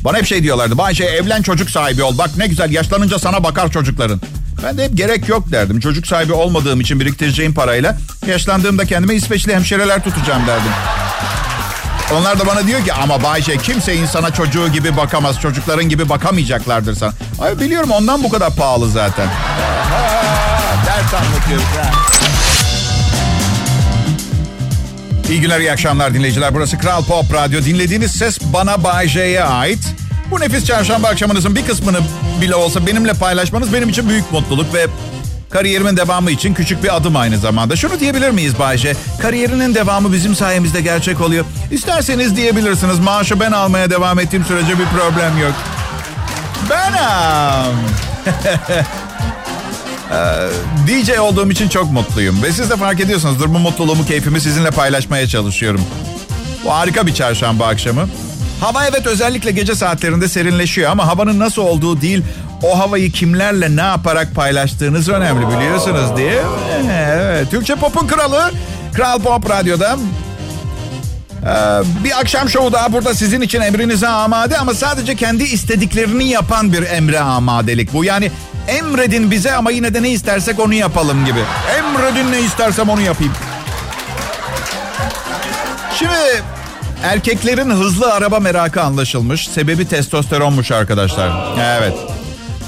Bana 0.05 0.17
hep 0.19 0.27
şey 0.27 0.43
diyorlardı. 0.43 0.79
Bayşe 0.79 1.05
evlen 1.05 1.43
çocuk 1.43 1.71
sahibi 1.71 2.03
ol. 2.03 2.19
Bak 2.19 2.31
ne 2.37 2.47
güzel 2.47 2.71
yaşlanınca 2.73 3.19
sana 3.19 3.45
bakar 3.45 3.71
çocukların. 3.71 4.21
Ben 4.63 4.79
de 4.79 4.85
hep 4.85 4.97
gerek 4.97 5.29
yok 5.29 5.53
derdim. 5.53 5.81
Çocuk 5.81 6.07
sahibi 6.07 6.33
olmadığım 6.33 6.81
için 6.81 7.01
biriktireceğim 7.01 7.55
parayla 7.55 7.97
yaşlandığımda 8.27 8.85
kendime 8.85 9.15
İsveçli 9.15 9.55
hemşireler 9.55 10.05
tutacağım 10.05 10.47
derdim. 10.47 10.73
Onlar 12.15 12.39
da 12.39 12.47
bana 12.47 12.67
diyor 12.67 12.85
ki 12.85 12.93
ama 12.93 13.23
Bayşe 13.23 13.57
kimse 13.57 13.95
insana 13.97 14.31
çocuğu 14.31 14.69
gibi 14.69 14.97
bakamaz. 14.97 15.41
Çocukların 15.41 15.89
gibi 15.89 16.09
bakamayacaklardır 16.09 16.95
sana. 16.95 17.13
Ay 17.41 17.61
biliyorum 17.61 17.91
ondan 17.91 18.23
bu 18.23 18.29
kadar 18.29 18.55
pahalı 18.55 18.91
zaten. 18.91 19.27
Ders 20.87 21.15
anlatıyoruz. 21.15 21.65
Ha. 21.65 21.91
İyi 25.31 25.41
günler, 25.41 25.61
iyi 25.61 25.73
akşamlar 25.73 26.15
dinleyiciler. 26.15 26.55
Burası 26.55 26.79
Kral 26.79 27.05
Pop 27.05 27.35
Radyo. 27.35 27.65
Dinlediğiniz 27.65 28.13
ses 28.13 28.39
bana 28.53 28.85
Bay 28.85 29.09
J'ye 29.09 29.45
ait. 29.45 29.79
Bu 30.31 30.41
nefis 30.41 30.65
çarşamba 30.65 31.09
akşamınızın 31.09 31.57
bir 31.57 31.67
kısmını 31.67 31.99
bile 32.41 32.55
olsa 32.55 32.87
benimle 32.87 33.13
paylaşmanız 33.13 33.73
benim 33.73 33.89
için 33.89 34.09
büyük 34.09 34.33
mutluluk 34.33 34.75
ve 34.75 34.87
kariyerimin 35.51 35.97
devamı 35.97 36.31
için 36.31 36.55
küçük 36.55 36.83
bir 36.83 36.97
adım 36.97 37.17
aynı 37.17 37.39
zamanda. 37.39 37.77
Şunu 37.77 38.01
diyebilir 38.01 38.31
miyiz 38.31 38.59
Bayce? 38.59 38.97
Kariyerinin 39.23 39.75
devamı 39.75 40.13
bizim 40.13 40.35
sayemizde 40.35 40.81
gerçek 40.81 41.21
oluyor. 41.21 41.45
İsterseniz 41.71 42.37
diyebilirsiniz. 42.37 42.99
Maaşı 42.99 43.41
ben 43.41 43.53
almaya 43.53 43.91
devam 43.91 44.19
ettiğim 44.19 44.45
sürece 44.45 44.79
bir 44.79 44.85
problem 44.85 45.39
yok. 45.39 45.53
Benim. 46.71 47.77
DJ 50.87 51.19
olduğum 51.19 51.51
için 51.51 51.69
çok 51.69 51.93
mutluyum. 51.93 52.43
Ve 52.43 52.53
siz 52.53 52.71
de 52.71 52.77
fark 52.77 53.01
ediyorsunuzdur 53.01 53.55
bu 53.55 53.59
mutluluğumu, 53.59 54.07
keyfimi 54.07 54.41
sizinle 54.41 54.71
paylaşmaya 54.71 55.29
çalışıyorum. 55.29 55.81
Bu 56.65 56.73
harika 56.73 57.07
bir 57.07 57.15
çarşamba 57.15 57.67
akşamı. 57.67 58.09
Hava 58.61 58.85
evet 58.87 59.07
özellikle 59.07 59.51
gece 59.51 59.75
saatlerinde 59.75 60.29
serinleşiyor 60.29 60.91
ama 60.91 61.07
havanın 61.07 61.39
nasıl 61.39 61.63
olduğu 61.63 62.01
değil, 62.01 62.23
o 62.63 62.79
havayı 62.79 63.13
kimlerle 63.13 63.77
ne 63.77 63.81
yaparak 63.81 64.35
paylaştığınız 64.35 65.09
önemli 65.09 65.49
biliyorsunuz 65.49 66.17
diye. 66.17 66.43
Evet, 66.93 67.51
Türkçe 67.51 67.75
Pop'un 67.75 68.07
kralı 68.07 68.51
Kral 68.95 69.19
Pop 69.19 69.51
Radyo'da. 69.51 69.97
Ee, 71.43 72.05
bir 72.05 72.21
akşam 72.21 72.49
şovu 72.49 72.73
daha 72.73 72.93
burada 72.93 73.15
sizin 73.15 73.41
için 73.41 73.61
emrinize 73.61 74.09
amade 74.09 74.59
ama 74.59 74.75
sadece 74.75 75.17
kendi 75.17 75.43
istediklerini 75.43 76.29
yapan 76.29 76.73
bir 76.73 76.83
emre 76.83 77.21
amadelik 77.21 77.93
bu. 77.93 78.05
Yani 78.05 78.31
emredin 78.69 79.31
bize 79.31 79.53
ama 79.53 79.71
yine 79.71 79.95
de 79.95 80.03
ne 80.03 80.11
istersek 80.11 80.61
onu 80.61 80.75
yapalım 80.75 81.25
gibi. 81.25 81.41
Emredin 81.79 82.33
ne 82.33 82.41
istersem 82.41 82.89
onu 82.89 83.01
yapayım. 83.01 83.33
Şimdi 85.99 86.43
erkeklerin 87.03 87.71
hızlı 87.71 88.13
araba 88.13 88.41
merakı 88.41 88.83
anlaşılmış. 88.83 89.49
Sebebi 89.49 89.89
testosteronmuş 89.89 90.71
arkadaşlar. 90.71 91.31
Evet. 91.61 91.95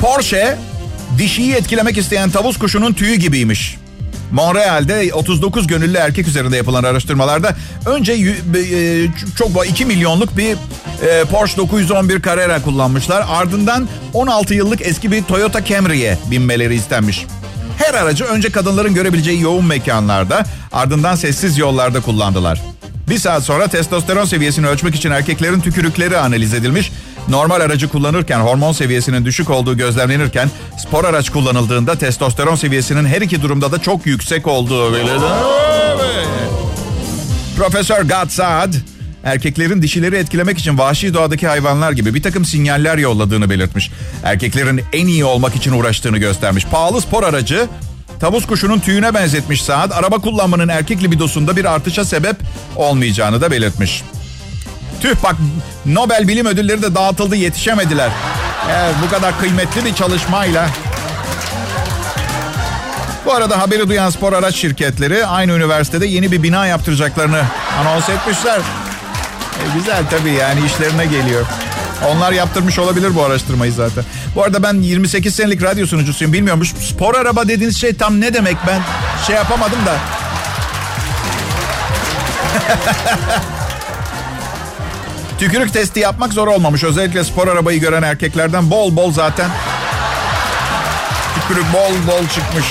Porsche 0.02 0.58
dişiyi 1.18 1.54
etkilemek 1.54 1.98
isteyen 1.98 2.30
tavus 2.30 2.58
kuşunun 2.58 2.92
tüyü 2.92 3.14
gibiymiş. 3.14 3.76
Montreal'de 4.32 5.14
39 5.14 5.66
gönüllü 5.66 5.96
erkek 5.96 6.28
üzerinde 6.28 6.56
yapılan 6.56 6.84
araştırmalarda 6.84 7.56
önce 7.86 8.12
e, 8.12 8.18
çok 9.36 9.66
2 9.66 9.84
milyonluk 9.84 10.36
bir 10.36 10.56
e, 11.06 11.24
Porsche 11.24 11.56
911 11.56 12.22
Carrera 12.22 12.62
kullanmışlar. 12.62 13.24
Ardından 13.28 13.88
16 14.14 14.54
yıllık 14.54 14.80
eski 14.86 15.12
bir 15.12 15.22
Toyota 15.22 15.64
Camry'e 15.64 16.18
binmeleri 16.30 16.74
istenmiş. 16.74 17.26
Her 17.78 17.94
aracı 17.94 18.24
önce 18.24 18.52
kadınların 18.52 18.94
görebileceği 18.94 19.40
yoğun 19.40 19.64
mekanlarda 19.64 20.44
ardından 20.72 21.14
sessiz 21.14 21.58
yollarda 21.58 22.00
kullandılar. 22.00 22.62
Bir 23.08 23.18
saat 23.18 23.42
sonra 23.42 23.66
testosteron 23.68 24.24
seviyesini 24.24 24.66
ölçmek 24.66 24.94
için 24.94 25.10
erkeklerin 25.10 25.60
tükürükleri 25.60 26.18
analiz 26.18 26.54
edilmiş. 26.54 26.92
Normal 27.28 27.60
aracı 27.60 27.88
kullanırken 27.88 28.40
hormon 28.40 28.72
seviyesinin 28.72 29.24
düşük 29.24 29.50
olduğu 29.50 29.76
gözlemlenirken 29.76 30.50
spor 30.78 31.04
araç 31.04 31.30
kullanıldığında 31.30 31.98
testosteron 31.98 32.54
seviyesinin 32.54 33.04
her 33.04 33.20
iki 33.20 33.42
durumda 33.42 33.72
da 33.72 33.82
çok 33.82 34.06
yüksek 34.06 34.46
olduğu 34.46 34.94
belirtildi. 34.94 35.24
Profesör 37.56 38.02
Gad 38.02 38.28
Saad, 38.28 38.74
erkeklerin 39.24 39.82
dişileri 39.82 40.16
etkilemek 40.16 40.58
için 40.58 40.78
vahşi 40.78 41.14
doğadaki 41.14 41.48
hayvanlar 41.48 41.92
gibi 41.92 42.14
bir 42.14 42.22
takım 42.22 42.44
sinyaller 42.44 42.98
yolladığını 42.98 43.50
belirtmiş. 43.50 43.90
Erkeklerin 44.24 44.82
en 44.92 45.06
iyi 45.06 45.24
olmak 45.24 45.56
için 45.56 45.72
uğraştığını 45.72 46.18
göstermiş. 46.18 46.64
Pahalı 46.64 47.00
spor 47.00 47.22
aracı 47.22 47.68
Tavus 48.20 48.46
kuşunun 48.46 48.78
tüyüne 48.78 49.14
benzetmiş 49.14 49.62
Saad, 49.62 49.90
araba 49.90 50.18
kullanmanın 50.18 50.68
erkek 50.68 51.02
libidosunda 51.02 51.56
bir 51.56 51.64
artışa 51.64 52.04
sebep 52.04 52.36
olmayacağını 52.76 53.40
da 53.40 53.50
belirtmiş. 53.50 54.02
Tüh 55.02 55.14
bak 55.22 55.36
Nobel 55.86 56.28
Bilim 56.28 56.46
Ödülleri 56.46 56.82
de 56.82 56.94
dağıtıldı 56.94 57.36
yetişemediler. 57.36 58.10
Evet, 58.70 58.94
bu 59.06 59.10
kadar 59.10 59.38
kıymetli 59.40 59.84
bir 59.84 59.94
çalışmayla. 59.94 60.68
Bu 63.26 63.32
arada 63.32 63.60
haberi 63.60 63.88
duyan 63.88 64.10
spor 64.10 64.32
araç 64.32 64.54
şirketleri 64.54 65.26
aynı 65.26 65.52
üniversitede 65.52 66.06
yeni 66.06 66.32
bir 66.32 66.42
bina 66.42 66.66
yaptıracaklarını 66.66 67.42
anons 67.80 68.08
etmişler. 68.08 68.58
E, 68.58 69.78
güzel 69.78 70.02
tabii 70.10 70.32
yani 70.32 70.66
işlerine 70.66 71.06
geliyor. 71.06 71.46
Onlar 72.08 72.32
yaptırmış 72.32 72.78
olabilir 72.78 73.14
bu 73.14 73.24
araştırmayı 73.24 73.72
zaten. 73.72 74.04
Bu 74.34 74.42
arada 74.42 74.62
ben 74.62 74.74
28 74.74 75.34
senelik 75.34 75.62
radyo 75.62 75.86
sunucusuyum. 75.86 76.32
Bilmiyormuş. 76.32 76.68
Spor 76.68 77.14
araba 77.14 77.48
dediğiniz 77.48 77.80
şey 77.80 77.94
tam 77.94 78.20
ne 78.20 78.34
demek? 78.34 78.56
Ben 78.66 78.80
şey 79.26 79.36
yapamadım 79.36 79.78
da. 79.86 79.96
Tükürük 85.42 85.72
testi 85.72 86.00
yapmak 86.00 86.32
zor 86.32 86.48
olmamış. 86.48 86.84
Özellikle 86.84 87.24
spor 87.24 87.48
arabayı 87.48 87.80
gören 87.80 88.02
erkeklerden 88.02 88.70
bol 88.70 88.96
bol 88.96 89.12
zaten 89.12 89.50
tükürük 91.34 91.64
bol 91.72 92.12
bol 92.12 92.28
çıkmış. 92.28 92.66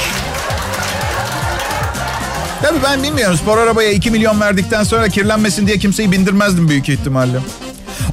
Tabii 2.61 2.83
ben 2.83 3.03
bilmiyorum. 3.03 3.37
Spor 3.37 3.57
arabaya 3.57 3.91
2 3.91 4.11
milyon 4.11 4.41
verdikten 4.41 4.83
sonra 4.83 5.09
kirlenmesin 5.09 5.67
diye 5.67 5.77
kimseyi 5.77 6.11
bindirmezdim 6.11 6.69
büyük 6.69 6.89
ihtimalle. 6.89 7.37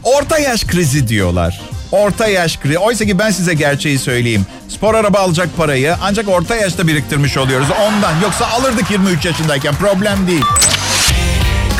Orta 0.02 0.38
yaş 0.38 0.64
krizi 0.64 1.08
diyorlar. 1.08 1.60
Orta 1.92 2.28
yaş 2.28 2.56
krizi. 2.56 2.78
Oysa 2.78 3.04
ki 3.04 3.18
ben 3.18 3.30
size 3.30 3.54
gerçeği 3.54 3.98
söyleyeyim. 3.98 4.46
Spor 4.68 4.94
araba 4.94 5.18
alacak 5.18 5.48
parayı 5.56 5.96
ancak 6.02 6.28
orta 6.28 6.56
yaşta 6.56 6.86
biriktirmiş 6.86 7.36
oluyoruz. 7.36 7.68
Ondan. 7.70 8.20
Yoksa 8.22 8.46
alırdık 8.46 8.90
23 8.90 9.24
yaşındayken. 9.24 9.74
Problem 9.74 10.26
değil. 10.26 10.44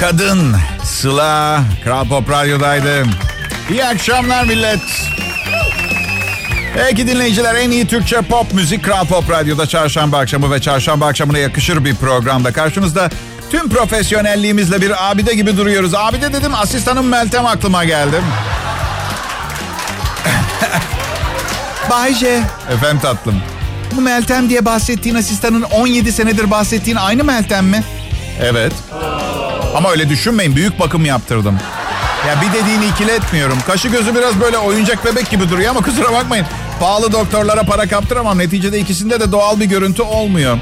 Kadın 0.00 0.56
Sıla 0.84 1.61
Kral 1.84 2.08
Pop 2.08 2.30
Radyo'daydı. 2.30 3.04
İyi 3.70 3.84
akşamlar 3.84 4.44
millet. 4.44 4.80
Peki 6.74 7.06
dinleyiciler 7.06 7.54
en 7.54 7.70
iyi 7.70 7.87
Türkçe 7.87 8.22
pop 8.22 8.54
müzik 8.54 8.84
Kral 8.84 9.06
Pop 9.06 9.30
Radyo'da 9.30 9.66
çarşamba 9.66 10.18
akşamı 10.18 10.52
ve 10.52 10.61
çarşamba 10.61 11.06
akşamına 11.06 11.38
yakışır 11.38 11.84
bir 11.84 11.94
programda. 11.94 12.52
Karşınızda 12.52 13.11
tüm 13.50 13.68
profesyonelliğimizle 13.68 14.80
bir 14.80 15.11
abide 15.11 15.34
gibi 15.34 15.56
duruyoruz. 15.56 15.94
Abide 15.94 16.32
dedim 16.32 16.54
asistanım 16.54 17.08
Meltem 17.08 17.46
aklıma 17.46 17.84
geldi. 17.84 18.16
Bayce. 21.90 22.42
Efendim 22.72 23.00
tatlım. 23.02 23.42
Bu 23.96 24.00
Meltem 24.00 24.48
diye 24.48 24.64
bahsettiğin 24.64 25.14
asistanın 25.14 25.62
17 25.62 26.12
senedir 26.12 26.50
bahsettiğin 26.50 26.96
aynı 26.96 27.24
Meltem 27.24 27.66
mi? 27.66 27.84
Evet. 28.42 28.72
Ama 29.78 29.90
öyle 29.90 30.08
düşünmeyin 30.08 30.56
büyük 30.56 30.80
bakım 30.80 31.04
yaptırdım. 31.04 31.58
Ya 32.28 32.42
bir 32.42 32.52
dediğini 32.52 32.86
ikiletmiyorum. 32.86 33.58
Kaşı 33.66 33.88
gözü 33.88 34.14
biraz 34.14 34.40
böyle 34.40 34.58
oyuncak 34.58 35.04
bebek 35.04 35.30
gibi 35.30 35.50
duruyor 35.50 35.70
ama 35.70 35.80
kusura 35.80 36.12
bakmayın. 36.12 36.46
Pahalı 36.80 37.12
doktorlara 37.12 37.62
para 37.62 37.86
kaptıramam. 37.86 38.38
Neticede 38.38 38.78
ikisinde 38.78 39.20
de 39.20 39.32
doğal 39.32 39.60
bir 39.60 39.64
görüntü 39.64 40.02
olmuyor. 40.02 40.58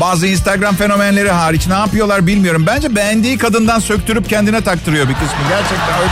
Bazı 0.00 0.26
Instagram 0.26 0.74
fenomenleri 0.76 1.30
hariç 1.30 1.66
ne 1.66 1.74
yapıyorlar 1.74 2.26
bilmiyorum. 2.26 2.64
Bence 2.66 2.96
beğendiği 2.96 3.38
kadından 3.38 3.78
söktürüp 3.78 4.28
kendine 4.28 4.60
taktırıyor 4.60 5.08
bir 5.08 5.14
kısmı. 5.14 5.38
Gerçekten 5.48 6.00
öyle. 6.00 6.10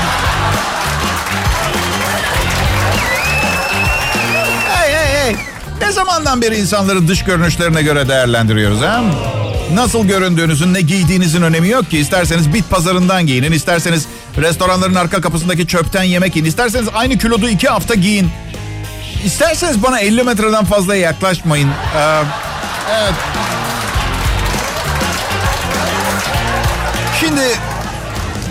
Hey 4.69 4.95
hey 4.95 5.25
hey. 5.25 5.37
Ne 5.81 5.93
zamandan 5.93 6.43
beri 6.43 6.57
insanları 6.57 7.09
dış 7.09 7.25
görünüşlerine 7.25 7.83
göre 7.83 8.09
değerlendiriyoruz 8.09 8.81
ha? 8.81 9.03
Nasıl 9.75 10.05
göründüğünüzün, 10.05 10.75
ne 10.75 10.81
giydiğinizin 10.81 11.43
önemi 11.43 11.69
yok 11.69 11.91
ki. 11.91 11.99
İsterseniz 11.99 12.55
bit 12.55 12.71
pazarından 12.71 13.27
giyinin, 13.27 13.53
isterseniz 13.53 14.07
restoranların 14.37 14.95
arka 14.95 15.21
kapısındaki 15.21 15.67
çöpten 15.67 16.03
yemek 16.03 16.37
yiyin, 16.37 16.49
isterseniz 16.49 16.89
aynı 16.95 17.19
kilodu 17.19 17.49
iki 17.49 17.69
hafta 17.69 17.95
giyin. 17.95 18.31
İsterseniz 19.25 19.83
bana 19.83 20.01
50 20.01 20.23
metreden 20.23 20.65
fazla 20.65 20.97
yaklaşmayın. 20.97 21.69
Ee, 21.69 22.23
evet. 22.93 23.15
Şimdi 27.21 27.41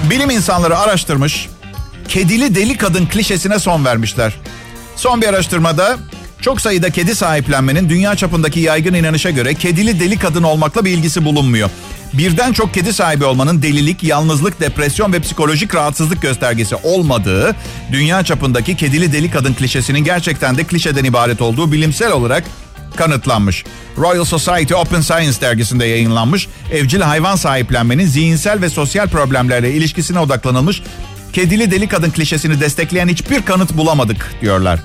bilim 0.09 0.29
insanları 0.29 0.77
araştırmış. 0.77 1.49
Kedili 2.07 2.55
deli 2.55 2.77
kadın 2.77 3.05
klişesine 3.05 3.59
son 3.59 3.85
vermişler. 3.85 4.33
Son 4.95 5.21
bir 5.21 5.27
araştırmada 5.27 5.97
çok 6.41 6.61
sayıda 6.61 6.89
kedi 6.89 7.15
sahiplenmenin 7.15 7.89
dünya 7.89 8.15
çapındaki 8.15 8.59
yaygın 8.59 8.93
inanışa 8.93 9.29
göre 9.29 9.53
kedili 9.53 9.99
deli 9.99 10.19
kadın 10.19 10.43
olmakla 10.43 10.85
bir 10.85 10.91
ilgisi 10.91 11.25
bulunmuyor. 11.25 11.69
Birden 12.13 12.53
çok 12.53 12.73
kedi 12.73 12.93
sahibi 12.93 13.25
olmanın 13.25 13.61
delilik, 13.61 14.03
yalnızlık, 14.03 14.59
depresyon 14.59 15.13
ve 15.13 15.19
psikolojik 15.19 15.75
rahatsızlık 15.75 16.21
göstergesi 16.21 16.75
olmadığı, 16.75 17.55
dünya 17.91 18.23
çapındaki 18.23 18.75
kedili 18.75 19.13
deli 19.13 19.31
kadın 19.31 19.53
klişesinin 19.53 19.99
gerçekten 19.99 20.57
de 20.57 20.63
klişeden 20.63 21.03
ibaret 21.03 21.41
olduğu 21.41 21.71
bilimsel 21.71 22.11
olarak 22.11 22.43
kanıtlanmış. 22.95 23.63
Royal 23.97 24.25
Society 24.25 24.75
Open 24.75 25.01
Science 25.01 25.41
dergisinde 25.41 25.85
yayınlanmış, 25.85 26.47
evcil 26.71 27.01
hayvan 27.01 27.35
sahiplenmenin 27.35 28.05
zihinsel 28.05 28.61
ve 28.61 28.69
sosyal 28.69 29.07
problemlerle 29.07 29.73
ilişkisine 29.73 30.19
odaklanılmış, 30.19 30.81
kedili 31.33 31.71
deli 31.71 31.87
kadın 31.87 32.11
klişesini 32.11 32.59
destekleyen 32.59 33.07
hiçbir 33.07 33.41
kanıt 33.41 33.77
bulamadık 33.77 34.35
diyorlar. 34.41 34.79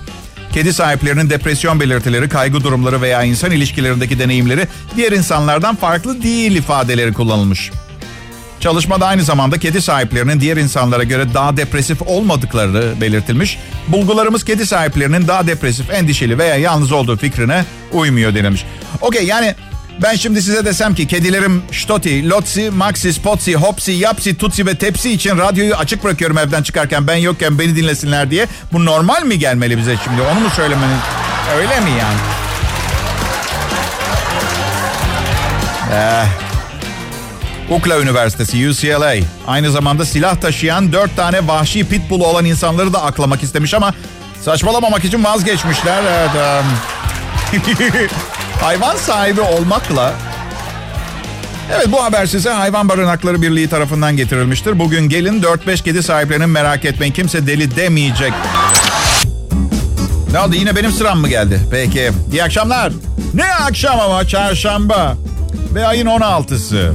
Kedi 0.54 0.72
sahiplerinin 0.72 1.30
depresyon 1.30 1.80
belirtileri, 1.80 2.28
kaygı 2.28 2.64
durumları 2.64 3.02
veya 3.02 3.22
insan 3.22 3.50
ilişkilerindeki 3.50 4.18
deneyimleri 4.18 4.68
diğer 4.96 5.12
insanlardan 5.12 5.76
farklı 5.76 6.22
değil 6.22 6.56
ifadeleri 6.56 7.12
kullanılmış. 7.12 7.70
Çalışmada 8.60 9.06
aynı 9.06 9.22
zamanda 9.22 9.58
kedi 9.58 9.82
sahiplerinin 9.82 10.40
diğer 10.40 10.56
insanlara 10.56 11.02
göre 11.02 11.34
daha 11.34 11.56
depresif 11.56 12.02
olmadıkları 12.02 12.94
belirtilmiş. 13.00 13.58
Bulgularımız 13.88 14.44
kedi 14.44 14.66
sahiplerinin 14.66 15.28
daha 15.28 15.46
depresif, 15.46 15.90
endişeli 15.90 16.38
veya 16.38 16.56
yalnız 16.56 16.92
olduğu 16.92 17.16
fikrine 17.16 17.64
uymuyor 17.92 18.34
denilmiş. 18.34 18.64
Okey 19.00 19.24
yani 19.24 19.54
ben 20.02 20.16
şimdi 20.16 20.42
size 20.42 20.64
desem 20.64 20.94
ki 20.94 21.06
kedilerim 21.06 21.62
Stoti, 21.72 22.28
Lotsi, 22.28 22.70
Maxi, 22.70 23.12
Spotsi, 23.12 23.54
Hopsi, 23.54 23.92
Yapsi, 23.92 24.38
Tutsi 24.38 24.66
ve 24.66 24.74
Tepsi 24.74 25.10
için 25.10 25.38
radyoyu 25.38 25.74
açık 25.74 26.04
bırakıyorum 26.04 26.38
evden 26.38 26.62
çıkarken 26.62 27.06
ben 27.06 27.16
yokken 27.16 27.58
beni 27.58 27.76
dinlesinler 27.76 28.30
diye. 28.30 28.46
Bu 28.72 28.84
normal 28.84 29.22
mi 29.22 29.38
gelmeli 29.38 29.78
bize 29.78 29.96
şimdi? 30.04 30.22
Onu 30.22 30.40
mu 30.40 30.50
söylemeniz? 30.56 30.98
Öyle 31.56 31.80
mi 31.80 31.90
yani? 31.90 32.18
Eh. 35.92 36.26
UCLA 37.70 38.00
Üniversitesi 38.00 38.68
UCLA 38.68 39.14
aynı 39.46 39.70
zamanda 39.70 40.04
silah 40.04 40.36
taşıyan 40.36 40.92
dört 40.92 41.16
tane 41.16 41.48
vahşi 41.48 41.88
pitbull 41.88 42.20
olan 42.20 42.44
insanları 42.44 42.92
da 42.92 43.02
aklamak 43.02 43.42
istemiş 43.42 43.74
ama 43.74 43.94
Saçmalamamak 44.44 45.04
için 45.04 45.24
vazgeçmişler. 45.24 46.02
Evet. 46.04 46.30
Um... 47.54 48.08
hayvan 48.64 48.96
sahibi 48.96 49.40
olmakla 49.40 50.12
Evet 51.74 51.88
bu 51.92 52.04
haber 52.04 52.26
size 52.26 52.50
Hayvan 52.50 52.88
Barınakları 52.88 53.42
Birliği 53.42 53.68
tarafından 53.68 54.16
getirilmiştir. 54.16 54.78
Bugün 54.78 55.08
gelin 55.08 55.42
4-5 55.42 55.84
kedi 55.84 56.02
sahiplerinin 56.02 56.48
merak 56.48 56.84
etmeyin 56.84 57.12
kimse 57.12 57.46
deli 57.46 57.76
demeyecek. 57.76 58.32
Ne 60.32 60.40
oldu 60.40 60.54
yine 60.54 60.76
benim 60.76 60.92
sıram 60.92 61.18
mı 61.18 61.28
geldi? 61.28 61.60
Peki 61.70 62.10
iyi 62.32 62.44
akşamlar. 62.44 62.92
Ne 63.34 63.54
akşam 63.54 64.00
ama 64.00 64.28
çarşamba 64.28 65.16
ve 65.74 65.86
ayın 65.86 66.06
16'sı. 66.06 66.92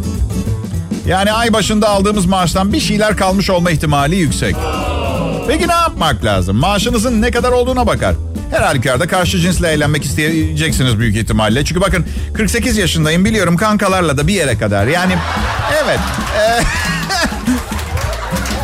Yani 1.08 1.32
ay 1.32 1.54
başında 1.54 1.90
aldığımız 1.90 2.26
maaştan 2.26 2.74
bir 2.74 2.80
şeyler 2.80 3.18
kalmış 3.18 3.50
olma 3.50 3.72
ihtimali 3.72 4.16
yüksek. 4.16 4.56
Peki 5.48 5.68
ne 5.68 5.74
yapmak 5.74 6.26
lazım? 6.26 6.58
Maaşınızın 6.58 7.22
ne 7.22 7.32
kadar 7.32 7.52
olduğuna 7.52 7.88
bakar. 7.88 8.16
Her 8.52 8.62
halükarda 8.62 9.08
karşı 9.08 9.40
cinsle 9.40 9.68
eğlenmek 9.68 10.06
isteyeceksiniz 10.06 11.00
büyük 11.00 11.16
ihtimalle. 11.16 11.66
Çünkü 11.66 11.82
bakın 11.82 12.06
48 12.34 12.78
yaşındayım 12.78 13.26
biliyorum 13.26 13.58
kankalarla 13.58 14.18
da 14.18 14.28
bir 14.28 14.34
yere 14.34 14.58
kadar. 14.58 14.88
Yani 14.88 15.14
evet. 15.84 16.00
E, 16.40 16.60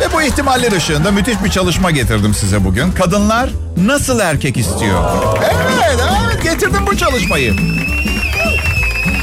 ve 0.00 0.12
bu 0.12 0.22
ihtimaller 0.22 0.72
ışığında 0.72 1.10
müthiş 1.10 1.44
bir 1.44 1.50
çalışma 1.50 1.90
getirdim 1.90 2.34
size 2.34 2.64
bugün. 2.64 2.92
Kadınlar 2.92 3.50
nasıl 3.76 4.20
erkek 4.20 4.56
istiyor? 4.56 5.04
Evet, 5.38 6.00
evet 6.26 6.42
getirdim 6.42 6.86
bu 6.86 6.96
çalışmayı. 6.96 7.54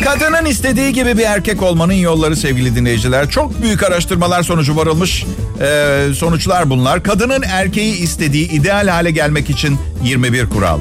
Kadının 0.04 0.45
istediği 0.45 0.93
gibi 0.93 1.17
bir 1.17 1.23
erkek 1.23 1.62
olmanın 1.62 1.93
yolları 1.93 2.36
sevgili 2.36 2.76
dinleyiciler. 2.76 3.30
Çok 3.30 3.62
büyük 3.62 3.84
araştırmalar 3.84 4.43
sonucu 4.43 4.76
varılmış 4.76 5.26
e, 5.61 6.07
sonuçlar 6.15 6.69
bunlar. 6.69 7.03
Kadının 7.03 7.41
erkeği 7.41 7.95
istediği 7.95 8.51
ideal 8.51 8.87
hale 8.87 9.11
gelmek 9.11 9.49
için 9.49 9.77
21 10.03 10.45
kural. 10.45 10.79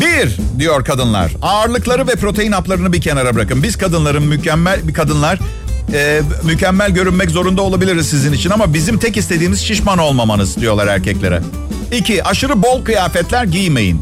Bir 0.00 0.36
diyor 0.58 0.84
kadınlar. 0.84 1.32
Ağırlıkları 1.42 2.08
ve 2.08 2.16
protein 2.16 2.52
haplarını 2.52 2.92
bir 2.92 3.00
kenara 3.00 3.34
bırakın. 3.34 3.62
Biz 3.62 3.76
kadınların 3.76 4.22
mükemmel 4.22 4.88
bir 4.88 4.94
kadınlar 4.94 5.38
e, 5.92 6.22
mükemmel 6.44 6.90
görünmek 6.90 7.30
zorunda 7.30 7.62
olabiliriz 7.62 8.06
sizin 8.10 8.32
için 8.32 8.50
ama 8.50 8.74
bizim 8.74 8.98
tek 8.98 9.16
istediğimiz 9.16 9.60
şişman 9.60 9.98
olmamanız 9.98 10.56
diyorlar 10.56 10.86
erkeklere. 10.86 11.42
İki, 11.92 12.24
aşırı 12.24 12.62
bol 12.62 12.84
kıyafetler 12.84 13.44
giymeyin. 13.44 14.00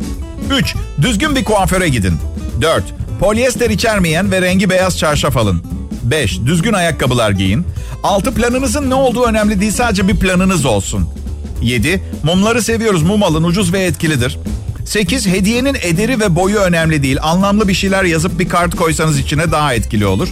3. 0.50 0.74
Düzgün 1.02 1.36
bir 1.36 1.44
kuaföre 1.44 1.88
gidin. 1.88 2.14
4. 2.60 2.84
Polyester 3.20 3.70
içermeyen 3.70 4.32
ve 4.32 4.42
rengi 4.42 4.70
beyaz 4.70 4.98
çarşaf 4.98 5.36
alın. 5.36 5.62
5. 6.02 6.40
Düzgün 6.46 6.72
ayakkabılar 6.72 7.30
giyin. 7.30 7.64
6. 8.02 8.34
Planınızın 8.34 8.90
ne 8.90 8.94
olduğu 8.94 9.24
önemli 9.24 9.60
değil 9.60 9.72
sadece 9.72 10.08
bir 10.08 10.16
planınız 10.16 10.66
olsun. 10.66 11.08
7. 11.62 12.02
Mumları 12.22 12.62
seviyoruz. 12.62 13.02
Mum 13.02 13.22
alın 13.22 13.44
ucuz 13.44 13.72
ve 13.72 13.80
etkilidir. 13.80 14.38
8. 14.84 15.26
Hediyenin 15.26 15.76
ederi 15.82 16.20
ve 16.20 16.36
boyu 16.36 16.58
önemli 16.58 17.02
değil. 17.02 17.18
Anlamlı 17.22 17.68
bir 17.68 17.74
şeyler 17.74 18.04
yazıp 18.04 18.38
bir 18.38 18.48
kart 18.48 18.76
koysanız 18.76 19.18
içine 19.18 19.52
daha 19.52 19.74
etkili 19.74 20.06
olur. 20.06 20.28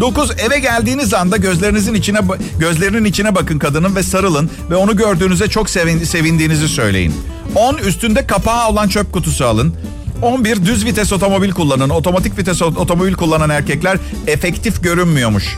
9. 0.00 0.30
Eve 0.30 0.58
geldiğiniz 0.58 1.14
anda 1.14 1.36
gözlerinizin 1.36 1.94
içine 1.94 2.20
gözlerinin 2.60 3.04
içine 3.04 3.34
bakın 3.34 3.58
kadının 3.58 3.96
ve 3.96 4.02
sarılın 4.02 4.50
ve 4.70 4.76
onu 4.76 4.96
gördüğünüzde 4.96 5.48
çok 5.48 5.70
sevin, 5.70 6.04
sevindiğinizi 6.04 6.68
söyleyin. 6.68 7.14
10 7.54 7.76
üstünde 7.76 8.26
kapağı 8.26 8.68
olan 8.68 8.88
çöp 8.88 9.12
kutusu 9.12 9.44
alın. 9.46 9.74
11 10.22 10.64
düz 10.64 10.84
vites 10.84 11.12
otomobil 11.12 11.50
kullanın. 11.50 11.88
Otomatik 11.88 12.38
vites 12.38 12.62
otomobil 12.62 13.14
kullanan 13.14 13.50
erkekler 13.50 13.98
efektif 14.26 14.82
görünmüyormuş. 14.82 15.56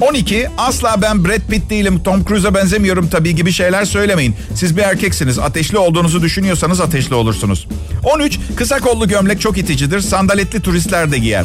12 0.00 0.48
asla 0.58 1.02
ben 1.02 1.24
Brad 1.24 1.48
Pitt 1.50 1.70
değilim 1.70 2.02
Tom 2.02 2.24
Cruise'a 2.24 2.54
benzemiyorum 2.54 3.08
tabii 3.08 3.34
gibi 3.34 3.52
şeyler 3.52 3.84
söylemeyin. 3.84 4.34
Siz 4.54 4.76
bir 4.76 4.82
erkeksiniz 4.82 5.38
ateşli 5.38 5.78
olduğunuzu 5.78 6.22
düşünüyorsanız 6.22 6.80
ateşli 6.80 7.14
olursunuz. 7.14 7.66
13 8.14 8.38
kısa 8.56 8.78
kollu 8.78 9.08
gömlek 9.08 9.40
çok 9.40 9.58
iticidir 9.58 10.00
sandaletli 10.00 10.60
turistler 10.60 11.12
de 11.12 11.18
giyer. 11.18 11.44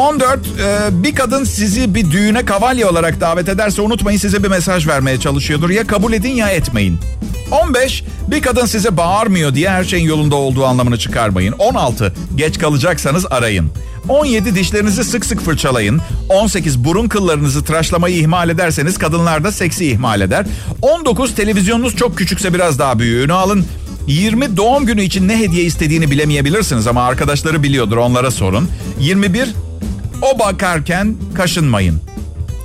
14. 0.00 0.40
E, 0.46 1.02
bir 1.02 1.14
kadın 1.14 1.44
sizi 1.44 1.94
bir 1.94 2.10
düğüne 2.10 2.44
kavalye 2.44 2.86
olarak 2.86 3.20
davet 3.20 3.48
ederse 3.48 3.82
unutmayın 3.82 4.18
size 4.18 4.42
bir 4.42 4.48
mesaj 4.48 4.86
vermeye 4.86 5.20
çalışıyordur. 5.20 5.70
Ya 5.70 5.86
kabul 5.86 6.12
edin 6.12 6.34
ya 6.34 6.48
etmeyin. 6.48 6.98
15. 7.50 8.04
Bir 8.28 8.42
kadın 8.42 8.66
size 8.66 8.96
bağırmıyor 8.96 9.54
diye 9.54 9.70
her 9.70 9.84
şeyin 9.84 10.04
yolunda 10.04 10.36
olduğu 10.36 10.64
anlamını 10.64 10.98
çıkarmayın. 10.98 11.52
16. 11.52 12.14
Geç 12.34 12.58
kalacaksanız 12.58 13.26
arayın. 13.30 13.70
17 14.08 14.54
dişlerinizi 14.54 15.04
sık 15.04 15.26
sık 15.26 15.40
fırçalayın. 15.40 16.00
18 16.28 16.84
burun 16.84 17.08
kıllarınızı 17.08 17.64
tıraşlamayı 17.64 18.16
ihmal 18.16 18.48
ederseniz 18.48 18.98
kadınlar 18.98 19.44
da 19.44 19.52
seksi 19.52 19.86
ihmal 19.86 20.20
eder. 20.20 20.46
19 20.82 21.34
televizyonunuz 21.34 21.96
çok 21.96 22.18
küçükse 22.18 22.54
biraz 22.54 22.78
daha 22.78 22.98
büyüğünü 22.98 23.32
alın. 23.32 23.64
20 24.06 24.56
doğum 24.56 24.86
günü 24.86 25.02
için 25.02 25.28
ne 25.28 25.38
hediye 25.38 25.64
istediğini 25.64 26.10
bilemeyebilirsiniz 26.10 26.86
ama 26.86 27.02
arkadaşları 27.02 27.62
biliyordur 27.62 27.96
onlara 27.96 28.30
sorun. 28.30 28.68
21 29.00 29.54
o 30.22 30.38
bakarken 30.38 31.16
kaşınmayın. 31.36 32.00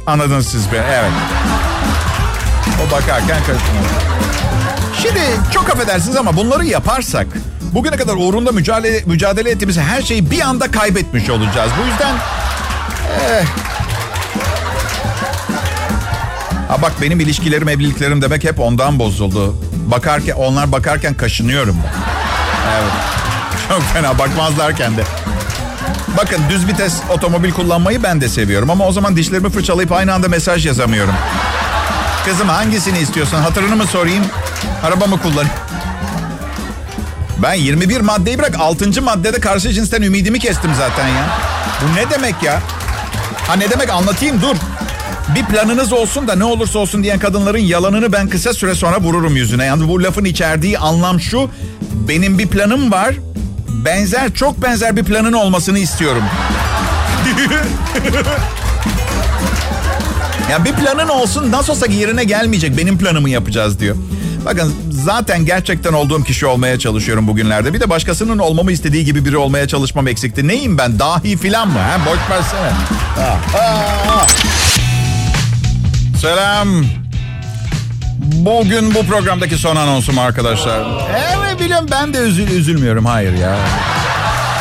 Anladınız 0.08 0.48
siz 0.48 0.72
be 0.72 0.86
evet. 0.90 1.12
O 2.88 2.92
bakarken 2.92 3.40
kaşınmayın. 3.40 3.96
Şimdi 5.02 5.22
çok 5.54 5.70
affedersiniz 5.70 6.18
ama 6.18 6.38
bunları 6.38 6.66
yaparsak 6.66 7.28
bugüne 7.62 7.96
kadar 7.96 8.14
uğrunda 8.14 8.52
mücadele, 8.52 9.04
mücadele 9.06 9.50
ettiğimiz 9.50 9.78
her 9.78 10.02
şeyi 10.02 10.32
bir 10.32 10.42
anda 10.42 10.72
kaybetmiş 10.72 11.30
olacağız. 11.30 11.72
Bu 11.84 11.88
yüzden... 11.88 12.16
Eh. 13.30 13.46
Ha 16.68 16.82
bak 16.82 16.92
benim 17.02 17.20
ilişkilerim, 17.20 17.70
evliliklerim 17.70 18.22
demek 18.22 18.44
hep 18.44 18.60
ondan 18.60 19.00
bozuldu. 19.00 19.56
Bakarken, 19.92 20.34
onlar 20.36 20.72
bakarken 20.72 21.14
kaşınıyorum. 21.14 21.78
Evet. 22.76 22.92
Çok 23.70 23.82
fena 23.82 24.20
bakmazlarken 24.20 24.98
de. 24.98 25.04
Bakın 26.18 26.42
düz 26.50 26.68
vites 26.68 26.94
otomobil 27.10 27.52
kullanmayı 27.52 28.04
ben 28.04 28.22
de 28.22 28.30
seviyorum 28.30 28.70
ama 28.70 28.88
o 28.88 28.92
zaman 28.92 29.16
dişlerimi 29.16 29.50
fırçalayıp 29.50 29.92
aynı 29.92 30.14
anda 30.14 30.28
mesaj 30.28 30.66
yazamıyorum. 30.66 31.14
Kızım 32.26 32.50
hangisini 32.50 33.00
istiyorsun? 33.00 33.38
Hatırını 33.38 33.76
mı 33.76 33.88
sorayım? 33.88 34.26
Araba 34.84 35.06
mı 35.06 35.22
kullan? 35.22 35.46
Ben 37.44 37.54
21 37.54 38.02
maddeyi 38.02 38.40
bırak 38.40 38.56
6. 38.60 39.02
maddede 39.02 39.40
karşı 39.40 39.74
cinsten 39.74 40.02
ümidimi 40.02 40.40
kestim 40.40 40.72
zaten 40.78 41.08
ya. 41.08 41.28
Bu 41.82 41.96
ne 41.96 42.10
demek 42.10 42.44
ya? 42.44 42.62
Ha 43.48 43.54
ne 43.54 43.70
demek 43.70 43.90
anlatayım 43.90 44.42
dur. 44.42 44.56
Bir 45.36 45.46
planınız 45.46 45.94
olsun 45.94 46.28
da 46.28 46.36
ne 46.36 46.44
olursa 46.44 46.80
olsun 46.80 47.04
diyen 47.04 47.20
kadınların 47.20 47.60
yalanını 47.60 48.14
ben 48.14 48.30
kısa 48.30 48.54
süre 48.54 48.76
sonra 48.76 49.02
vururum 49.02 49.36
yüzüne. 49.36 49.66
Yani 49.66 49.88
bu 49.88 50.04
lafın 50.04 50.26
içerdiği 50.26 50.80
anlam 50.80 51.20
şu. 51.20 51.50
Benim 51.92 52.40
bir 52.40 52.48
planım 52.48 52.92
var. 52.92 53.16
Benzer, 53.86 54.34
çok 54.34 54.62
benzer 54.62 54.96
bir 54.96 55.04
planın 55.04 55.34
olmasını 55.34 55.80
istiyorum. 55.80 56.24
ya 60.52 60.66
bir 60.66 60.74
planın 60.74 61.08
olsun 61.08 61.52
nasıl 61.52 61.74
olsa 61.74 61.86
yerine 61.86 62.24
gelmeyecek. 62.24 62.78
Benim 62.78 62.98
planımı 62.98 63.30
yapacağız 63.30 63.80
diyor. 63.80 63.96
Bakın 64.46 64.76
zaten 64.92 65.46
gerçekten 65.46 65.94
olduğum 65.94 66.24
kişi 66.24 66.46
olmaya 66.46 66.80
çalışıyorum 66.80 67.28
bugünlerde. 67.28 67.74
Bir 67.74 67.80
de 67.80 67.90
başkasının 67.90 68.38
olmamı 68.38 68.72
istediği 68.72 69.06
gibi 69.06 69.26
biri 69.26 69.38
olmaya 69.38 69.68
çalışmam 69.68 70.08
eksikti. 70.08 70.48
Neyim 70.48 70.78
ben? 70.78 71.00
Dahi 71.00 71.38
filan 71.38 71.68
mı? 71.68 71.80
Ha? 71.80 72.00
Boş 72.06 72.20
versene. 72.30 72.72
Selam. 76.22 76.86
Bugün 78.22 78.96
bu 78.96 79.06
programdaki 79.06 79.58
son 79.58 79.76
anonsum 79.76 80.20
arkadaşlar. 80.20 80.84
Evet 81.10 81.45
biliyorum 81.60 81.88
ben 81.92 82.14
de 82.14 82.18
üzül 82.18 82.48
üzülmüyorum. 82.48 83.06
Hayır 83.06 83.34
ya. 83.34 83.58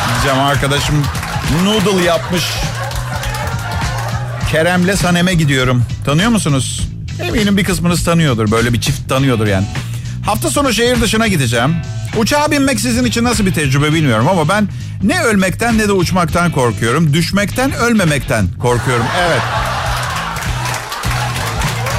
Diyeceğim 0.09 0.39
arkadaşım 0.47 1.03
noodle 1.63 2.03
yapmış. 2.03 2.43
Kerem'le 4.51 4.95
Sanem'e 4.95 5.33
gidiyorum. 5.33 5.83
Tanıyor 6.05 6.29
musunuz? 6.29 6.89
Eminim 7.21 7.57
bir 7.57 7.63
kısmınız 7.63 8.03
tanıyordur. 8.03 8.51
Böyle 8.51 8.73
bir 8.73 8.81
çift 8.81 9.09
tanıyordur 9.09 9.47
yani. 9.47 9.65
Hafta 10.25 10.49
sonu 10.49 10.73
şehir 10.73 11.01
dışına 11.01 11.27
gideceğim. 11.27 11.75
Uçağa 12.17 12.51
binmek 12.51 12.79
sizin 12.79 13.05
için 13.05 13.23
nasıl 13.23 13.45
bir 13.45 13.53
tecrübe 13.53 13.93
bilmiyorum 13.93 14.27
ama 14.27 14.49
ben 14.49 14.67
ne 15.03 15.23
ölmekten 15.23 15.77
ne 15.77 15.87
de 15.87 15.91
uçmaktan 15.91 16.51
korkuyorum. 16.51 17.13
Düşmekten, 17.13 17.73
ölmemekten 17.73 18.47
korkuyorum. 18.61 19.05
Evet. 19.27 19.41